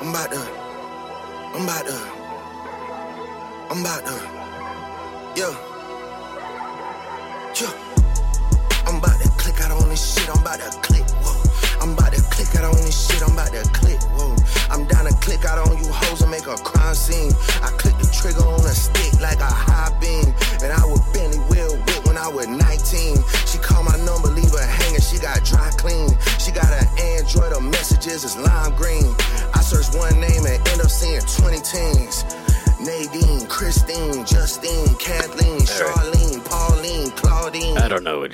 [0.00, 0.40] I'm about to,
[1.56, 1.98] I'm about to,
[3.70, 5.65] I'm about to, Yeah.
[7.58, 7.72] Yeah.
[8.86, 10.28] I'm about to click out on this shit.
[10.28, 11.08] I'm about to click.
[11.24, 11.80] Whoa.
[11.80, 13.22] I'm about to click out on this shit.
[13.22, 13.98] I'm about to click.
[14.12, 14.36] Whoa.
[14.68, 17.32] I'm down to click out on you hoes and make a crime scene.
[17.62, 17.72] I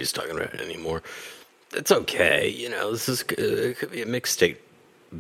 [0.03, 1.01] He's talking about it anymore.
[1.75, 2.91] It's okay, you know.
[2.91, 4.57] This is uh, it could be a mixtape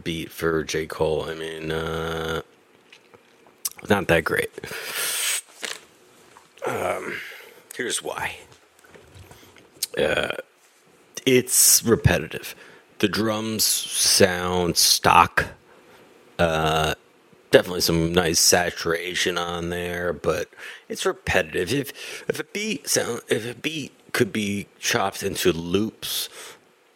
[0.03, 1.23] beat for J Cole.
[1.23, 2.43] I mean, uh,
[3.89, 4.51] not that great.
[6.67, 7.15] Um,
[7.77, 8.39] here's why.
[9.97, 10.33] Uh,
[11.25, 12.57] it's repetitive.
[12.99, 15.47] The drums sound stock.
[16.41, 16.95] Uh,
[17.53, 20.49] definitely some nice saturation on there, but
[20.89, 21.73] it's repetitive.
[21.73, 26.29] If if a beat sound if a beat could be chopped into loops,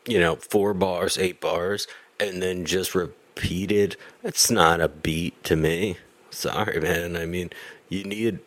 [0.07, 1.87] you know, four bars, eight bars,
[2.21, 5.97] and then just repeated, it's not a beat to me.
[6.31, 7.17] Sorry, man.
[7.17, 7.51] I mean,
[7.89, 8.41] you need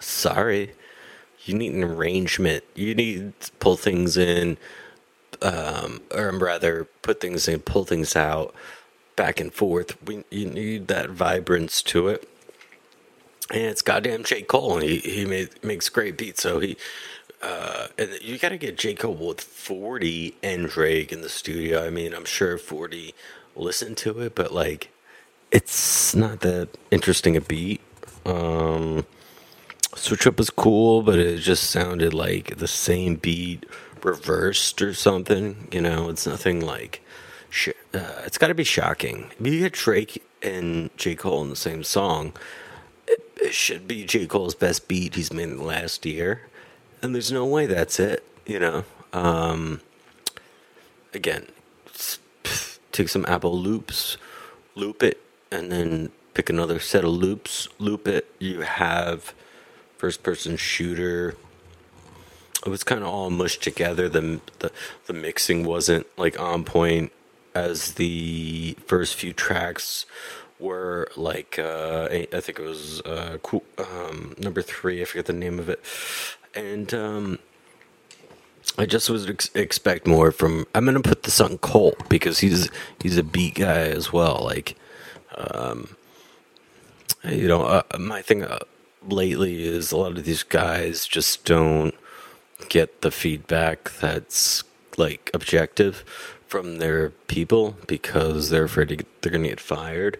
[0.00, 0.72] sorry.
[1.44, 2.64] You need an arrangement.
[2.74, 4.56] You need to pull things in,
[5.42, 8.54] um, or rather, put things in, pull things out,
[9.14, 10.02] back and forth.
[10.02, 12.28] We, you need that vibrance to it.
[13.50, 14.42] And it's goddamn J.
[14.42, 16.42] Cole, and he, he made, makes great beats.
[16.42, 16.76] So he,
[17.42, 18.94] uh, and you got to get J.
[18.94, 21.84] Cole with 40 and Drake in the studio.
[21.86, 23.14] I mean, I'm sure 40
[23.54, 24.90] listened to it, but like,
[25.50, 27.80] it's not that interesting a beat.
[28.24, 29.06] Um,
[29.94, 33.64] Switch Up was cool, but it just sounded like the same beat
[34.02, 35.68] reversed or something.
[35.72, 37.02] You know, it's nothing like.
[37.50, 39.30] Sh- uh, it's got to be shocking.
[39.38, 41.14] If you get Drake and J.
[41.14, 42.32] Cole in the same song,
[43.06, 44.26] it, it should be J.
[44.26, 46.42] Cole's best beat he's made in the last year.
[47.02, 48.84] And there's no way that's it, you know.
[49.12, 49.80] Um,
[51.14, 51.46] again,
[52.92, 54.16] take some Apple loops,
[54.74, 58.30] loop it, and then pick another set of loops, loop it.
[58.38, 59.34] You have
[59.96, 61.34] first person shooter.
[62.64, 64.08] It was kind of all mushed together.
[64.08, 64.72] The, the
[65.06, 67.12] the mixing wasn't like on point
[67.54, 70.04] as the first few tracks
[70.58, 71.08] were.
[71.16, 75.00] Like uh, I think it was uh, cool, um, number three.
[75.00, 75.80] I forget the name of it,
[76.56, 77.38] and um,
[78.78, 80.66] I just was ex- expect more from.
[80.74, 84.42] I'm gonna put this on Cole because he's he's a beat guy as well.
[84.44, 84.76] Like,
[85.36, 85.96] um,
[87.24, 88.58] you know, uh, my thing uh,
[89.06, 91.94] lately is a lot of these guys just don't
[92.68, 94.64] get the feedback that's
[94.96, 96.04] like objective
[96.46, 100.18] from their people because they're afraid to they're gonna get fired,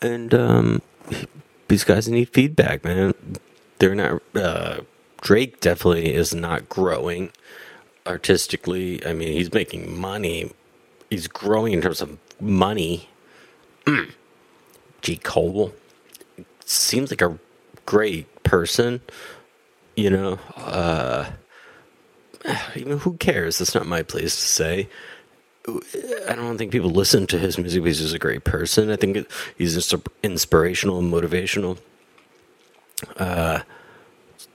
[0.00, 0.82] and um,
[1.68, 3.14] these guys need feedback, man.
[3.78, 4.22] They're not.
[4.34, 4.80] Uh,
[5.24, 7.32] Drake definitely is not growing
[8.06, 9.04] artistically.
[9.06, 10.52] I mean, he's making money.
[11.08, 13.08] He's growing in terms of money.
[15.00, 15.16] J.
[15.16, 15.72] Cole
[16.66, 17.38] seems like a
[17.86, 19.00] great person.
[19.96, 21.30] You know, uh,
[22.76, 23.58] even who cares?
[23.58, 24.90] That's not my place to say.
[26.28, 28.90] I don't think people listen to his music because he's a great person.
[28.90, 31.78] I think he's ins- inspirational and motivational.
[33.16, 33.60] Uh,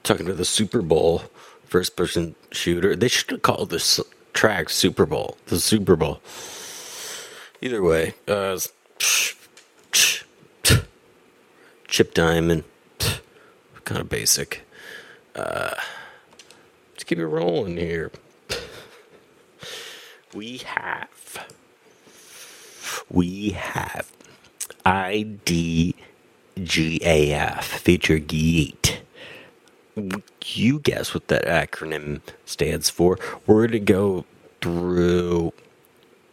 [0.04, 1.24] talking to the Super Bowl
[1.66, 4.00] first person shooter, they should called this
[4.34, 5.38] track Super Bowl.
[5.48, 6.22] The Super Bowl.
[7.62, 8.58] Either way, uh,
[11.88, 12.64] Chip Diamond,
[13.84, 14.66] kind of basic.
[15.36, 15.76] Uh,
[16.94, 18.12] let's keep it rolling here.
[20.34, 21.48] We have,
[23.10, 24.12] we have
[24.86, 25.94] IDGAF
[27.64, 28.99] feature Yeat.
[30.46, 33.18] You guess what that acronym stands for.
[33.46, 34.26] We're going to go
[34.62, 35.54] through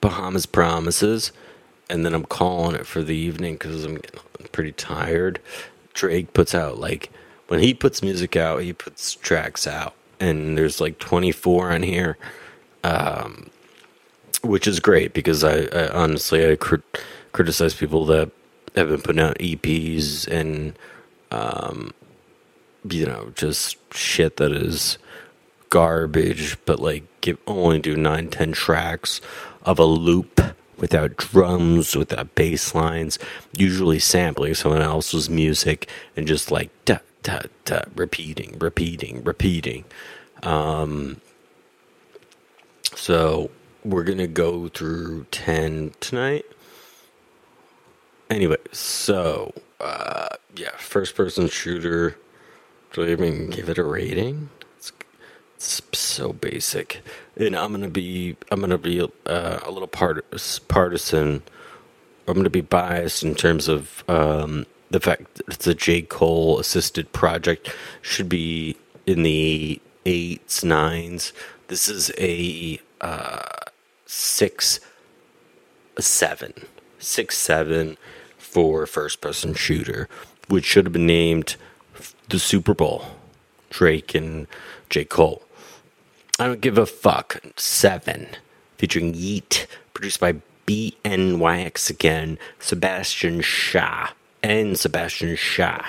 [0.00, 1.32] Bahamas Promises,
[1.90, 4.00] and then I'm calling it for the evening because I'm
[4.52, 5.40] pretty tired.
[5.94, 7.10] Drake puts out like
[7.48, 12.18] when he puts music out, he puts tracks out, and there's like 24 on here,
[12.84, 13.50] um,
[14.42, 17.00] which is great because I, I honestly I crit-
[17.32, 18.30] criticize people that
[18.74, 20.78] have been putting out EPs and
[21.30, 21.92] um,
[22.90, 24.98] you know just shit that is
[25.70, 29.20] garbage, but like give only do nine ten tracks
[29.62, 30.40] of a loop
[30.78, 33.18] without drums, without bass lines,
[33.52, 39.84] usually sampling someone else's music and just like da da da repeating, repeating, repeating.
[40.42, 41.20] Um,
[42.94, 43.50] so
[43.84, 46.44] we're gonna go through ten tonight.
[48.28, 52.16] Anyway, so uh, yeah, first person shooter
[52.96, 54.48] Do I even give it a rating?
[54.78, 54.90] It's,
[55.54, 57.02] it's so basic,
[57.36, 60.24] and I'm gonna be I'm gonna be uh, a little part
[60.68, 61.42] partisan.
[62.26, 66.58] I'm gonna be biased in terms of um, the fact that it's a J Cole
[66.58, 67.70] assisted project.
[68.00, 71.34] Should be in the eights nines.
[71.68, 73.42] This is a uh,
[74.06, 74.80] six
[75.98, 76.54] a seven
[76.98, 77.98] six seven
[78.38, 80.08] for first person shooter,
[80.48, 81.56] which should have been named
[82.28, 83.04] the Super Bowl.
[83.70, 84.46] Drake and
[84.90, 85.04] J.
[85.04, 85.42] Cole.
[86.38, 87.40] I don't give a fuck.
[87.56, 88.28] Seven.
[88.78, 89.66] Featuring Yeat.
[89.94, 92.38] Produced by BNYX again.
[92.60, 94.10] Sebastian Shah.
[94.42, 95.84] And Sebastian Shah.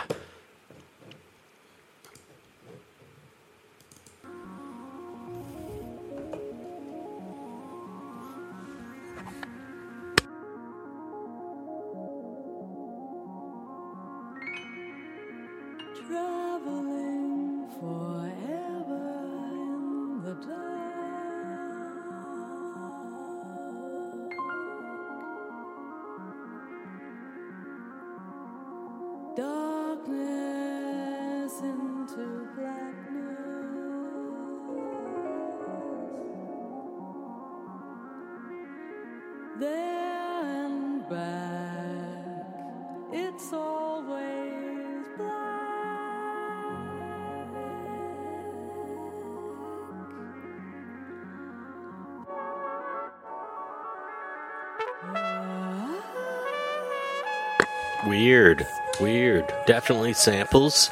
[60.07, 60.91] Definitely samples.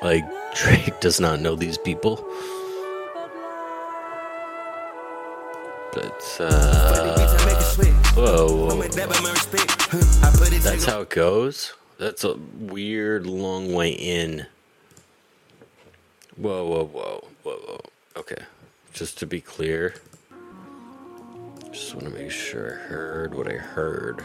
[0.00, 0.24] Like,
[0.54, 2.24] Drake does not know these people.
[5.92, 7.16] But, uh.
[8.14, 8.66] Whoa.
[8.66, 8.82] whoa.
[10.60, 11.74] That's how it goes?
[11.98, 14.46] That's a weird long way in.
[16.36, 17.80] Whoa, whoa, whoa, whoa, whoa.
[18.16, 18.44] Okay.
[18.92, 19.94] Just to be clear,
[21.72, 24.24] just want to make sure I heard what I heard.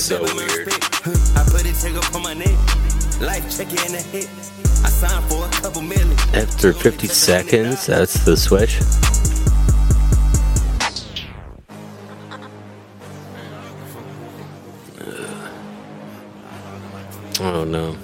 [0.00, 0.66] That's so weird.
[1.36, 2.56] I put it take up on my neck.
[3.20, 4.30] Life check in the hit.
[4.82, 6.12] I signed for a couple million.
[6.34, 8.80] After 50 seconds, that's the switch.
[14.98, 15.50] Uh,
[17.40, 17.94] oh no.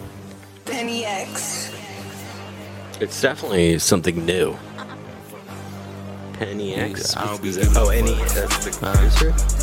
[0.67, 1.73] BNYX.
[3.01, 4.55] It's definitely something new.
[6.35, 7.17] BNYX?
[7.17, 8.15] I don't be Is giving that- a oh, any.
[8.15, 8.29] fuck.
[8.29, 9.56] That's the producer?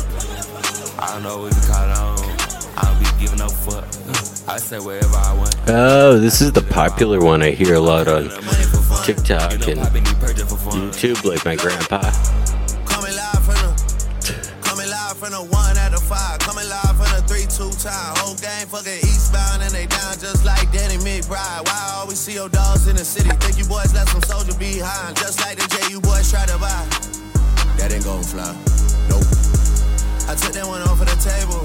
[1.14, 1.94] I don't know what you call it.
[1.94, 3.86] I don't, I don't be giving no fuck.
[3.86, 5.54] Uh, I say wherever I want.
[5.68, 8.30] Oh, this is the popular one I hear a lot on
[9.06, 12.02] TikTok and YouTube, like my grandpa.
[12.90, 17.06] Coming live from the, coming live from the one at the five, coming live from
[17.14, 18.18] the three two time.
[18.18, 21.62] Whole game fucking eastbound and they down just like Danny McBride.
[21.62, 23.30] Why I always see your dogs in the city?
[23.38, 26.58] Think you boys left some soldier behind, just like the J you boys try to
[26.58, 26.82] buy.
[27.78, 28.73] That ain't gon' fly.
[30.34, 30.42] Nope.
[30.42, 31.62] I took that one off of the table.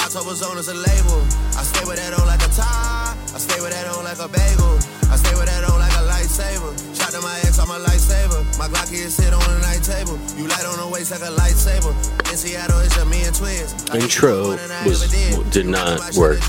[0.00, 1.20] October's on as a label.
[1.52, 3.12] I stay with that on like a tie.
[3.12, 4.80] I stay with that on like a bagel.
[5.12, 6.72] I stay with that on like a lightsaber.
[6.96, 8.40] Shot to my ex, I'm a lightsaber.
[8.56, 10.16] My Glocky is sit on the night table.
[10.40, 11.92] You light on the waist like a lightsaber.
[12.32, 13.76] In Seattle, it's just me and twins.
[13.92, 14.56] Intro
[14.88, 15.04] was
[15.52, 16.40] did not work,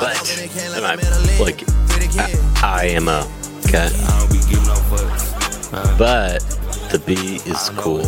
[0.00, 0.96] but am I,
[1.36, 1.60] like
[2.16, 2.32] I,
[2.64, 3.28] I am a
[3.68, 3.92] cat,
[6.00, 6.40] But
[6.88, 8.00] the beat is cool.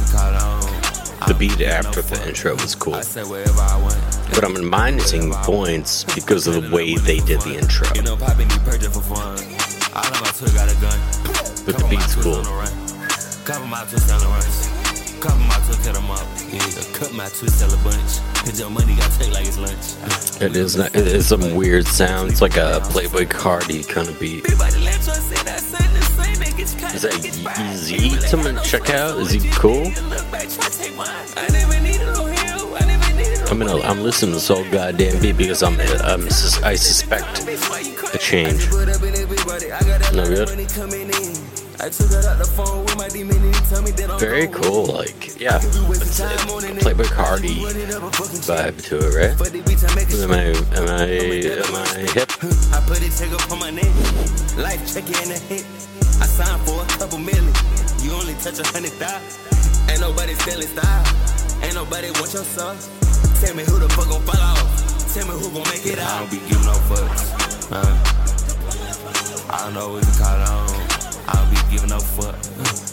[1.29, 2.95] The beat after the intro was cool.
[4.35, 7.87] But I'm minusing points because of the way they did the intro.
[11.65, 12.43] But the beat's cool.
[19.47, 20.43] It's lunch.
[20.43, 24.45] It is not, it is some weird sounds like a Playboi Carti kind of beat.
[26.95, 28.21] Is that Yeat?
[28.23, 29.19] Someone check out.
[29.19, 29.87] Is he cool?
[33.51, 36.25] I'm gonna I'm listening to this whole goddamn beat because I'm I'm
[36.65, 37.49] I suspect
[38.15, 38.71] a change.
[38.71, 40.49] No good.
[40.49, 40.67] He
[44.19, 44.87] Very cool.
[44.87, 46.29] Like yeah, it's a
[46.79, 47.57] Playboi Carti
[48.47, 49.35] vibe to it, right?
[50.23, 50.45] Am I
[50.77, 51.05] am I
[51.59, 52.31] am I hip?
[52.73, 53.85] I put it take up on my neck.
[54.57, 55.67] Life check in the hit.
[56.23, 56.82] I signed for
[58.43, 59.91] touch a hundred thousand.
[59.91, 61.63] Ain't nobody stealing style.
[61.63, 62.91] Ain't nobody want your sauce.
[63.41, 65.15] Tell me who the fuck gon' fall off.
[65.15, 66.11] Tell me who gon' make it out.
[66.11, 67.23] I don't be giving no fucks.
[67.71, 67.95] Uh,
[69.53, 70.69] I don't know what to call on.
[71.29, 72.35] I don't be giving no fuck.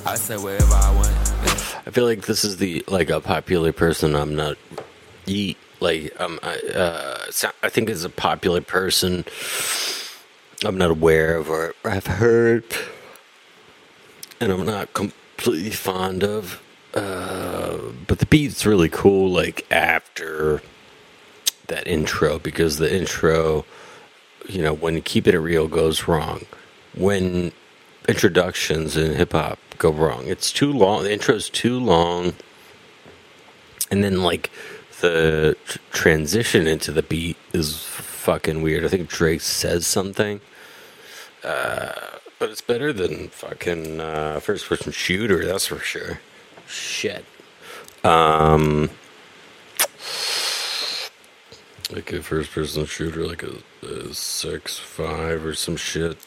[0.06, 1.10] I say wherever I want.
[1.88, 4.16] I feel like this is the like a popular person.
[4.16, 4.58] I'm not
[5.26, 7.18] eat like um I uh
[7.64, 9.26] I think is a popular person.
[10.64, 12.66] I'm not aware of or I've heard,
[14.39, 14.93] and I'm not
[15.40, 16.62] completely fond of.
[16.94, 17.78] Uh,
[18.08, 19.30] but the beat's really cool.
[19.32, 20.62] Like after
[21.68, 23.66] that intro, because the intro,
[24.48, 26.46] you know, when keeping it real goes wrong,
[26.94, 27.54] when
[28.08, 31.04] introductions in hip hop go wrong, it's too long.
[31.04, 32.34] The intro's too long,
[33.90, 34.50] and then like
[35.00, 38.84] the tr- transition into the beat is fucking weird.
[38.84, 40.42] I think Drake says something,
[41.46, 41.94] uh,
[42.40, 45.46] but it's better than fucking uh, first person shooter.
[45.46, 46.22] That's for sure.
[46.68, 47.26] Shit.
[48.04, 48.90] Um,
[51.92, 56.18] like a first person shooter, like a, a six five or some shit.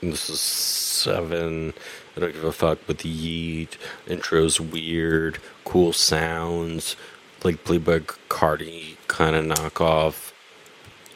[0.00, 1.72] And this is seven.
[2.16, 2.78] I don't give a fuck.
[2.86, 6.96] But the Yeat intro's weird, cool sounds,
[7.42, 10.32] like Playboi Carti kind of knockoff,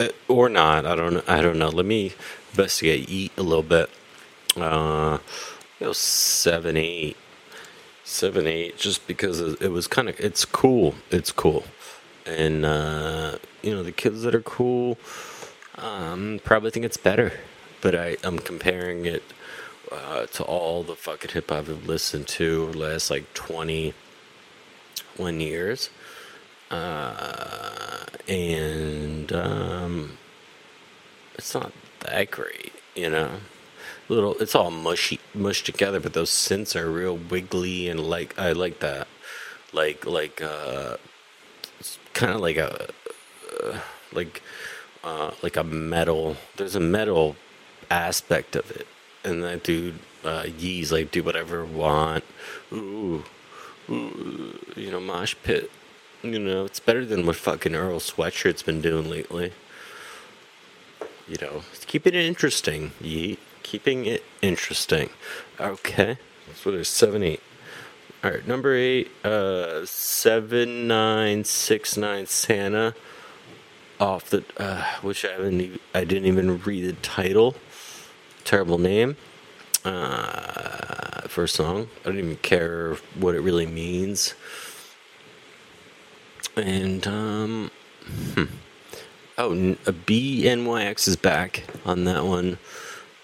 [0.01, 0.87] Uh, or not.
[0.87, 1.29] I don't.
[1.29, 1.69] I don't know.
[1.69, 2.15] Let me
[2.53, 3.91] investigate Yeat a little bit.
[4.57, 5.19] Uh,
[5.79, 7.17] it was seven eight
[8.05, 11.65] seven eight just because it was kind of it's cool it's cool.
[12.27, 14.99] And uh you know the kids that are cool
[15.77, 17.33] um probably think it's better
[17.81, 19.23] but i i'm comparing it
[19.93, 25.91] uh to all the fucking hip hop i've listened to last like 21 years.
[26.71, 30.19] Uh and um
[31.35, 33.31] it's not that great you know
[34.11, 38.53] little it's all mushy mushed together but those synths are real wiggly and like i
[38.53, 39.07] like that.
[39.73, 40.97] Like like uh
[42.13, 42.89] kind of like a
[43.63, 43.79] uh,
[44.13, 44.43] like
[45.05, 47.37] uh like a metal there's a metal
[47.91, 48.87] aspect of it.
[49.25, 52.25] And that dude uh yee's like do whatever want.
[52.73, 53.25] Ooh,
[53.89, 55.71] ooh you know mosh pit
[56.23, 59.53] you know it's better than what fucking earl sweatshirt's been doing lately.
[61.29, 62.91] You know, keeping it interesting.
[63.01, 65.11] Ye keeping it interesting.
[65.59, 66.19] Okay,
[66.55, 67.43] so there's seven eight.
[68.23, 72.95] All right, number eight, uh, seven nine six nine Santa,
[73.99, 77.55] off the uh, which I haven't, I didn't even read the title.
[78.45, 79.17] Terrible name.
[79.85, 84.35] Uh, first song, I don't even care what it really means.
[86.57, 87.71] And um,
[88.35, 88.45] hmm.
[89.39, 92.59] Oh, BNYX is back on that one.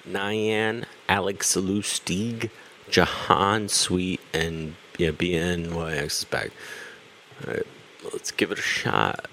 [0.08, 2.50] Nyan, Alex Lustig,
[2.90, 6.50] Jahaan Sweet, and yeah, BNYX is back.
[7.46, 7.66] All right,
[8.12, 9.26] let's give it a shot.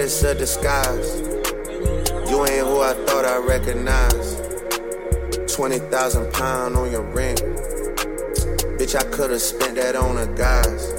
[0.00, 1.20] It's a disguise.
[2.28, 4.42] You ain't who I thought I recognized.
[5.54, 7.36] 20,000 pound on your ring.
[8.76, 10.92] Bitch, I could've spent that on a guys.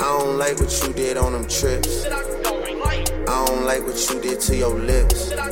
[0.00, 2.04] I don't like what you did on them trips.
[2.06, 5.32] I don't like what you did to your lips.
[5.32, 5.48] I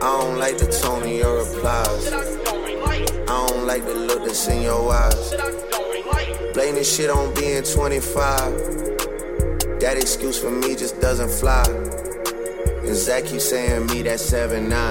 [0.00, 2.12] don't like the tone of your replies.
[2.12, 5.34] I don't like the look that's in your eyes.
[6.54, 8.85] Blaming shit on being 25.
[9.80, 11.62] That excuse for me just doesn't fly.
[12.86, 14.90] And Zach keeps saying me that 7 9.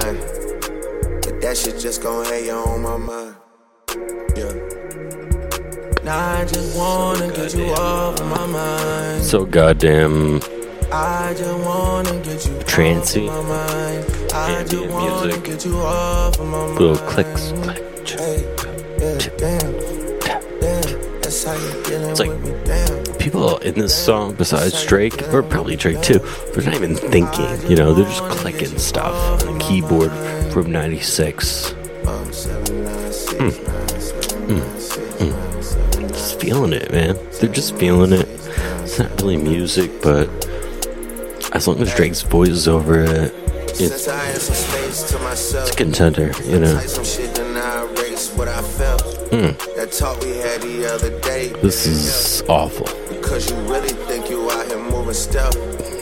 [1.22, 3.34] But that shit just gon' you on my mind.
[4.36, 4.52] Yeah.
[6.04, 9.24] Now I just wanna get you off of my mind.
[9.24, 10.40] So goddamn
[10.92, 13.28] I just wanna get you trancy.
[13.28, 14.32] off of my mind.
[14.32, 15.44] I Ambient just wanna music.
[15.44, 16.78] get you off of my mind.
[16.78, 17.52] Little clicks,
[23.26, 26.20] people in this song, besides Drake, or probably Drake too,
[26.54, 27.48] they're not even thinking.
[27.68, 30.12] You know, they're just clicking stuff on a keyboard
[30.52, 31.72] from '96.
[32.06, 33.48] Um, seven, nine, six, Hmm.
[33.48, 37.18] nine, seven, nine, six, nine, seven, Just feeling it, man.
[37.40, 38.28] They're just feeling it.
[38.84, 40.28] It's not really music, but
[41.52, 43.34] as long as Drake's voice is over it,
[43.70, 45.66] it's Since I had some space to myself.
[45.66, 46.30] it's a contender.
[46.44, 46.74] You know.
[46.78, 48.48] Type some shit, then I regular this what
[49.30, 49.52] Mm.
[50.22, 51.48] We had the other day.
[51.60, 52.86] This is awful.
[53.26, 55.56] Because you really think you out here moving stealth.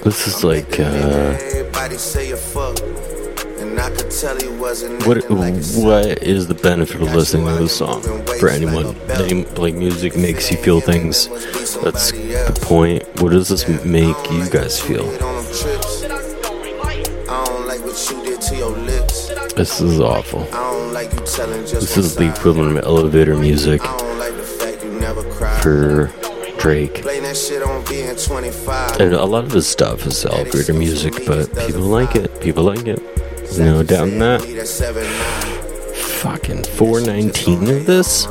[0.04, 2.78] This is like uh, Everybody say you fuck.
[3.58, 7.14] And I could tell he wasn't what acting like a what is the benefit of
[7.14, 8.02] listening to this song
[8.38, 8.94] for anyone?
[9.10, 11.28] Any, like music makes you feel things.
[11.80, 13.04] That's the point.
[13.22, 15.06] What does this make you guys feel?
[15.24, 16.04] on them trips.
[16.04, 19.28] I don't like what you did to your lips.
[19.54, 20.42] This is awful.
[20.52, 24.36] I don't like you telling This is the equivalent of elevator music I don't like
[24.36, 25.62] the fact you never cried.
[25.62, 26.12] for
[26.64, 27.02] Drake.
[27.02, 28.98] Blame that shit on being 25.
[28.98, 32.40] And a lot of his stuff is elevator music, but people like it.
[32.40, 33.02] People like it.
[33.58, 34.42] No doubt in that.
[34.44, 35.04] Need a 7
[36.22, 38.26] Fucking 419 of this?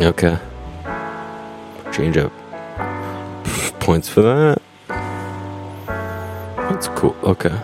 [0.00, 0.36] Okay.
[1.92, 2.32] Change up.
[3.78, 4.60] Points for that.
[6.56, 7.14] That's cool.
[7.22, 7.56] Okay.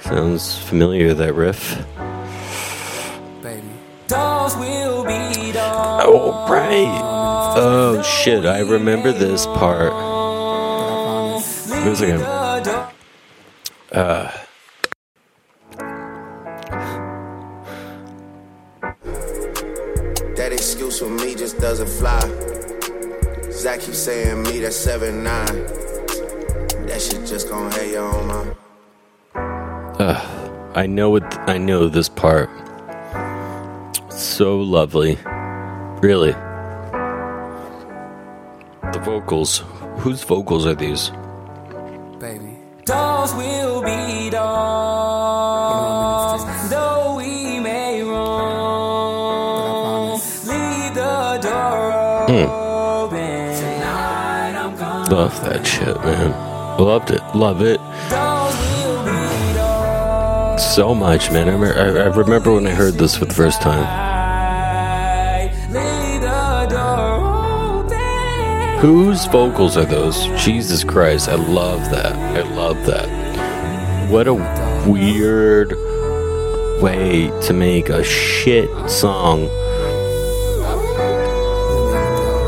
[0.00, 1.84] Sounds familiar, that riff.
[3.42, 3.68] Baby.
[4.06, 6.04] Dolls will be dolls.
[6.06, 7.11] Oh, right.
[7.54, 8.46] Oh, shit.
[8.46, 9.92] I remember this part.
[11.84, 12.22] A second.
[13.92, 14.30] Uh.
[20.36, 22.20] That excuse for me just doesn't fly.
[23.50, 25.46] Zach keeps saying me that 7 9.
[26.86, 28.56] That shit just gonna have you on my.
[29.98, 31.24] Ugh, I know it.
[31.48, 32.48] I know this part.
[34.10, 35.18] So lovely,
[36.00, 36.34] really.
[38.92, 39.62] The vocals.
[39.98, 41.10] Whose vocals are these?
[42.18, 42.58] Baby.
[42.84, 45.52] Dolls will be dolls.
[46.70, 48.60] Though we may roam.
[50.46, 51.92] Leave the door
[52.28, 52.46] Hmm.
[52.50, 53.54] open.
[53.60, 55.08] Tonight I'm gone.
[55.10, 56.30] Love that shit, man.
[56.78, 57.22] Loved it.
[57.34, 57.80] Love it.
[60.60, 61.48] So much, man.
[61.48, 61.54] I,
[62.04, 64.21] I remember when I heard this for the first time.
[68.82, 70.26] Whose vocals are those?
[70.44, 72.16] Jesus Christ, I love that.
[72.16, 74.10] I love that.
[74.10, 74.34] What a
[74.84, 75.70] weird
[76.82, 79.42] way to make a shit song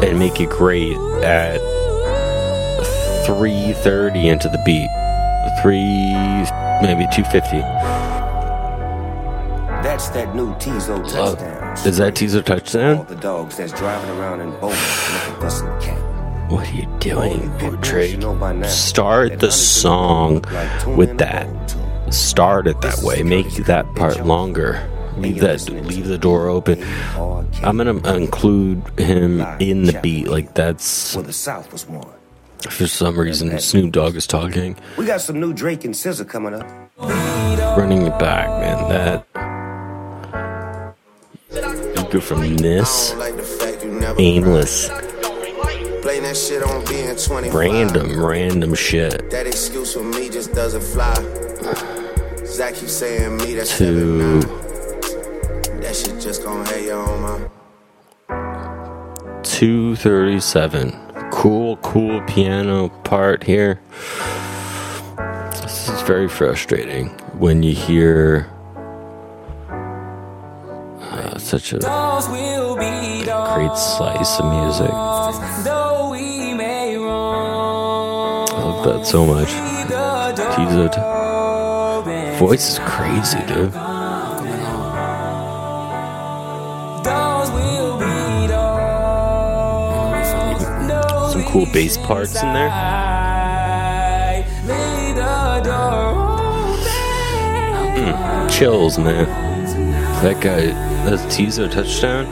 [0.02, 1.58] and make it great at
[3.26, 4.90] 330 into the beat.
[5.62, 5.78] 3
[6.82, 7.58] maybe 250.
[9.84, 11.86] That's that new Teezo touchdown.
[11.86, 13.06] Is that Teezo touchdown?
[13.06, 14.74] The dogs that's driving around in looking
[15.40, 16.03] for some cat.
[16.54, 18.22] What are you doing, Drake?
[18.66, 20.44] Start the song
[20.96, 21.48] with that.
[22.10, 23.24] Start it that way.
[23.24, 24.88] Make that part longer.
[25.16, 25.68] Leave that.
[25.68, 26.80] Leave the door open.
[27.62, 30.28] I'm gonna include him in the beat.
[30.28, 31.16] Like that's.
[31.16, 32.06] Well, the South was one.
[32.70, 34.76] For some reason, Snoop Dogg is talking.
[34.96, 36.66] We got some new Drake and SZA coming up.
[37.76, 38.88] Running it back, man.
[38.88, 39.26] That.
[41.96, 43.12] You go from this
[44.18, 44.88] aimless,
[46.04, 47.54] Blame that shit on being 25.
[47.54, 51.14] random, random shit That excuse for me just doesn't fly.
[52.44, 55.80] Zach keeps saying me that 7 to 9.
[55.80, 57.48] That shit just gon' have you on
[58.28, 59.42] my.
[59.44, 60.90] 237.
[61.32, 63.80] Cool, cool piano part here.
[65.62, 68.50] This is very frustrating when you hear
[71.00, 74.90] uh, such a Dolls will be great slice of music.
[78.84, 79.48] That so much.
[79.48, 79.54] T-
[82.38, 83.72] voice is crazy, dude.
[87.02, 90.28] Dolls will be dolls.
[90.86, 92.68] Though Some cool bass parts in there.
[94.66, 96.34] Leave the door
[97.96, 99.24] Mm, chills, man.
[100.22, 100.66] That guy,
[101.06, 102.26] that's Teezo touchdown.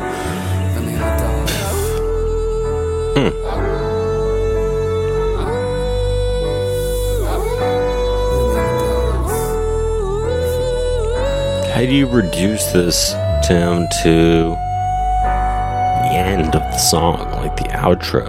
[11.82, 13.10] How do you reduce this
[13.48, 18.24] down to the end of the song, like the outro?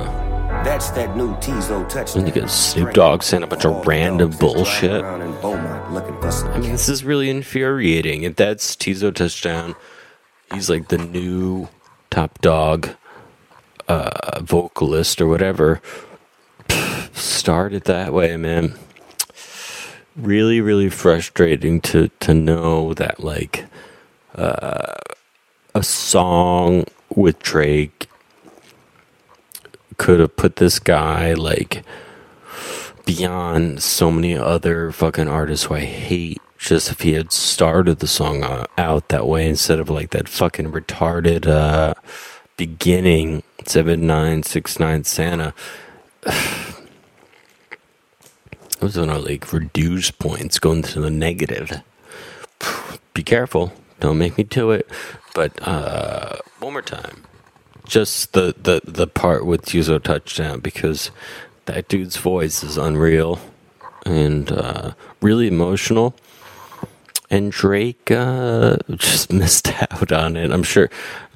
[0.63, 2.23] That's that new Teezo touchdown.
[2.23, 5.03] When you get Snoop Dogg saying a bunch of random bullshit.
[5.03, 8.23] Around in Beaumont looking for some I mean, this is really infuriating.
[8.23, 9.75] If that's Teezo touchdown,
[10.51, 11.67] he's like the new
[12.09, 12.89] top dog
[13.87, 15.79] uh, vocalist or whatever.
[17.13, 18.73] Start it that way, man.
[20.15, 23.65] Really, really frustrating to to know that like
[24.35, 24.93] uh,
[25.73, 26.85] a song
[27.15, 28.07] with Drake
[29.97, 31.83] could have put this guy like
[33.05, 38.07] beyond so many other fucking artists who I hate just if he had started the
[38.07, 38.43] song
[38.77, 41.93] out that way instead of like that fucking retarded uh,
[42.55, 45.53] beginning seven nine six nine Santa.
[48.83, 51.81] It was gonna like reduce points, going to the negative.
[53.13, 53.71] Be careful,
[54.01, 54.89] don't make me do it.
[55.33, 57.23] But uh, one more time,
[57.85, 61.11] just the the the part with Teezo touchdown because
[61.63, 63.39] that dude's voice is unreal
[64.05, 66.13] and uh, really emotional.
[67.29, 70.51] And Drake uh, just missed out on it.
[70.51, 70.89] I'm sure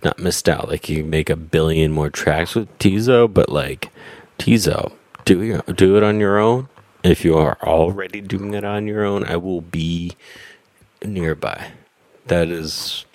[0.03, 0.67] not missed out.
[0.67, 3.89] Like you make a billion more tracks with Teezo, but like
[4.37, 4.91] Teezo,
[5.23, 6.67] do your, do it on your own.
[7.03, 10.13] If you are already doing it on your own, I will be
[11.03, 11.71] nearby.
[12.27, 13.05] That is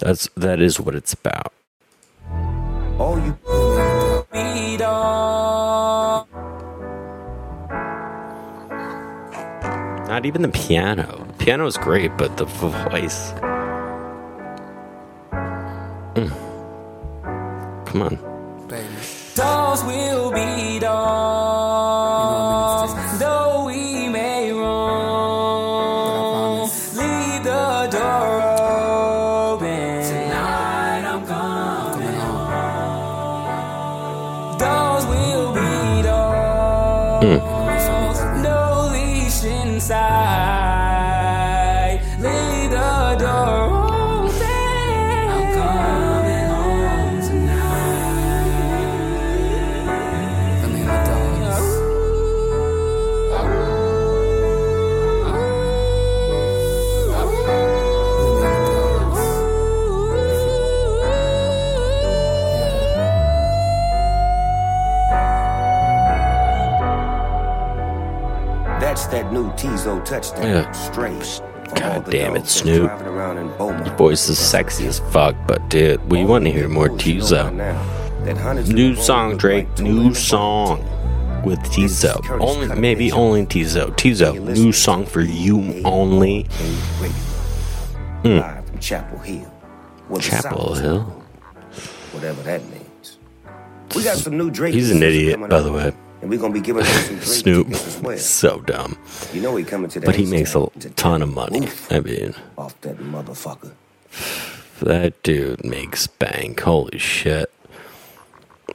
[0.00, 1.52] that's that is what it's about.
[2.98, 3.38] All you
[4.34, 6.26] Beat on.
[10.08, 11.26] Not even the piano.
[11.38, 13.30] Piano is great, but the voice.
[16.14, 16.32] Mm.
[17.86, 18.18] Come on.
[18.66, 18.88] Baby.
[19.36, 21.43] Doors will be doors,
[70.04, 70.42] touchdown.
[70.42, 70.72] Yeah.
[70.72, 71.42] Straight.
[71.76, 72.88] God damn it, Snoop.
[72.88, 73.86] Driving around in Beaumont.
[73.86, 77.50] Your voice is sexy as fuck, but dude, we want to hear more Teezo.
[78.68, 79.78] New song, Drake.
[79.78, 80.80] New song
[81.44, 82.40] with Teezo.
[82.40, 83.90] Only, maybe only Teezo.
[83.96, 86.44] Teezo, new song for you only.
[88.22, 88.80] Mm.
[88.80, 89.52] Chapel Hill.
[90.20, 91.00] Chapel Hill.
[92.12, 93.18] Whatever that means.
[93.94, 94.74] We got some new Drake.
[94.74, 95.92] He's an idiot, by the way.
[96.24, 97.74] And we're gonna be giving some Snoop,
[98.16, 98.96] so dumb.
[99.34, 100.06] You know he coming to that.
[100.06, 101.68] But he makes a ton of money.
[101.90, 103.72] I mean, off that motherfucker.
[104.80, 106.60] that dude makes bank.
[106.60, 107.52] Holy shit.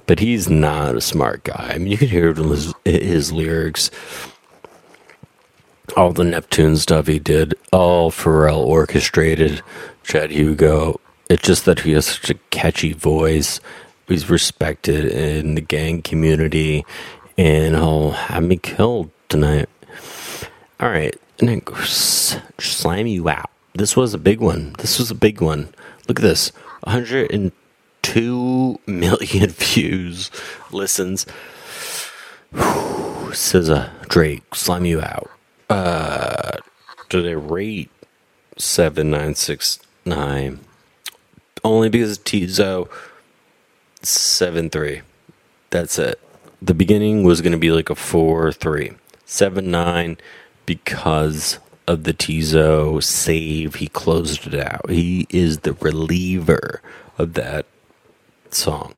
[0.06, 1.72] But he's not a smart guy.
[1.74, 3.90] I mean, you can hear it in his, his lyrics.
[5.98, 9.64] All the Neptune stuff he did, all Pharrell orchestrated.
[10.04, 11.00] Chad Hugo.
[11.32, 13.60] It's just that he has such a catchy voice.
[14.08, 16.84] He's respected in the gang community,
[17.40, 19.70] and he'll have me killed tonight.
[20.82, 23.50] All right, and slime you out.
[23.74, 24.76] This was a big one.
[24.80, 25.74] This was a big one.
[26.10, 26.52] Look at this
[26.84, 30.30] 102 million views,
[30.74, 31.26] listens.
[32.52, 35.32] SZA, Drake, slime you out.
[35.70, 36.58] Uh,
[37.08, 37.90] do they rate
[38.58, 40.60] 7969?
[41.64, 42.90] Only because Teezo
[44.02, 45.02] 7 3.
[45.70, 46.20] That's it.
[46.62, 48.92] The beginning was going to be like a 4 3.
[49.26, 50.18] 7 9
[50.66, 53.76] because of the Teezo save.
[53.76, 54.90] He closed it out.
[54.90, 56.82] He is the reliever
[57.18, 57.66] of that
[58.52, 58.96] song.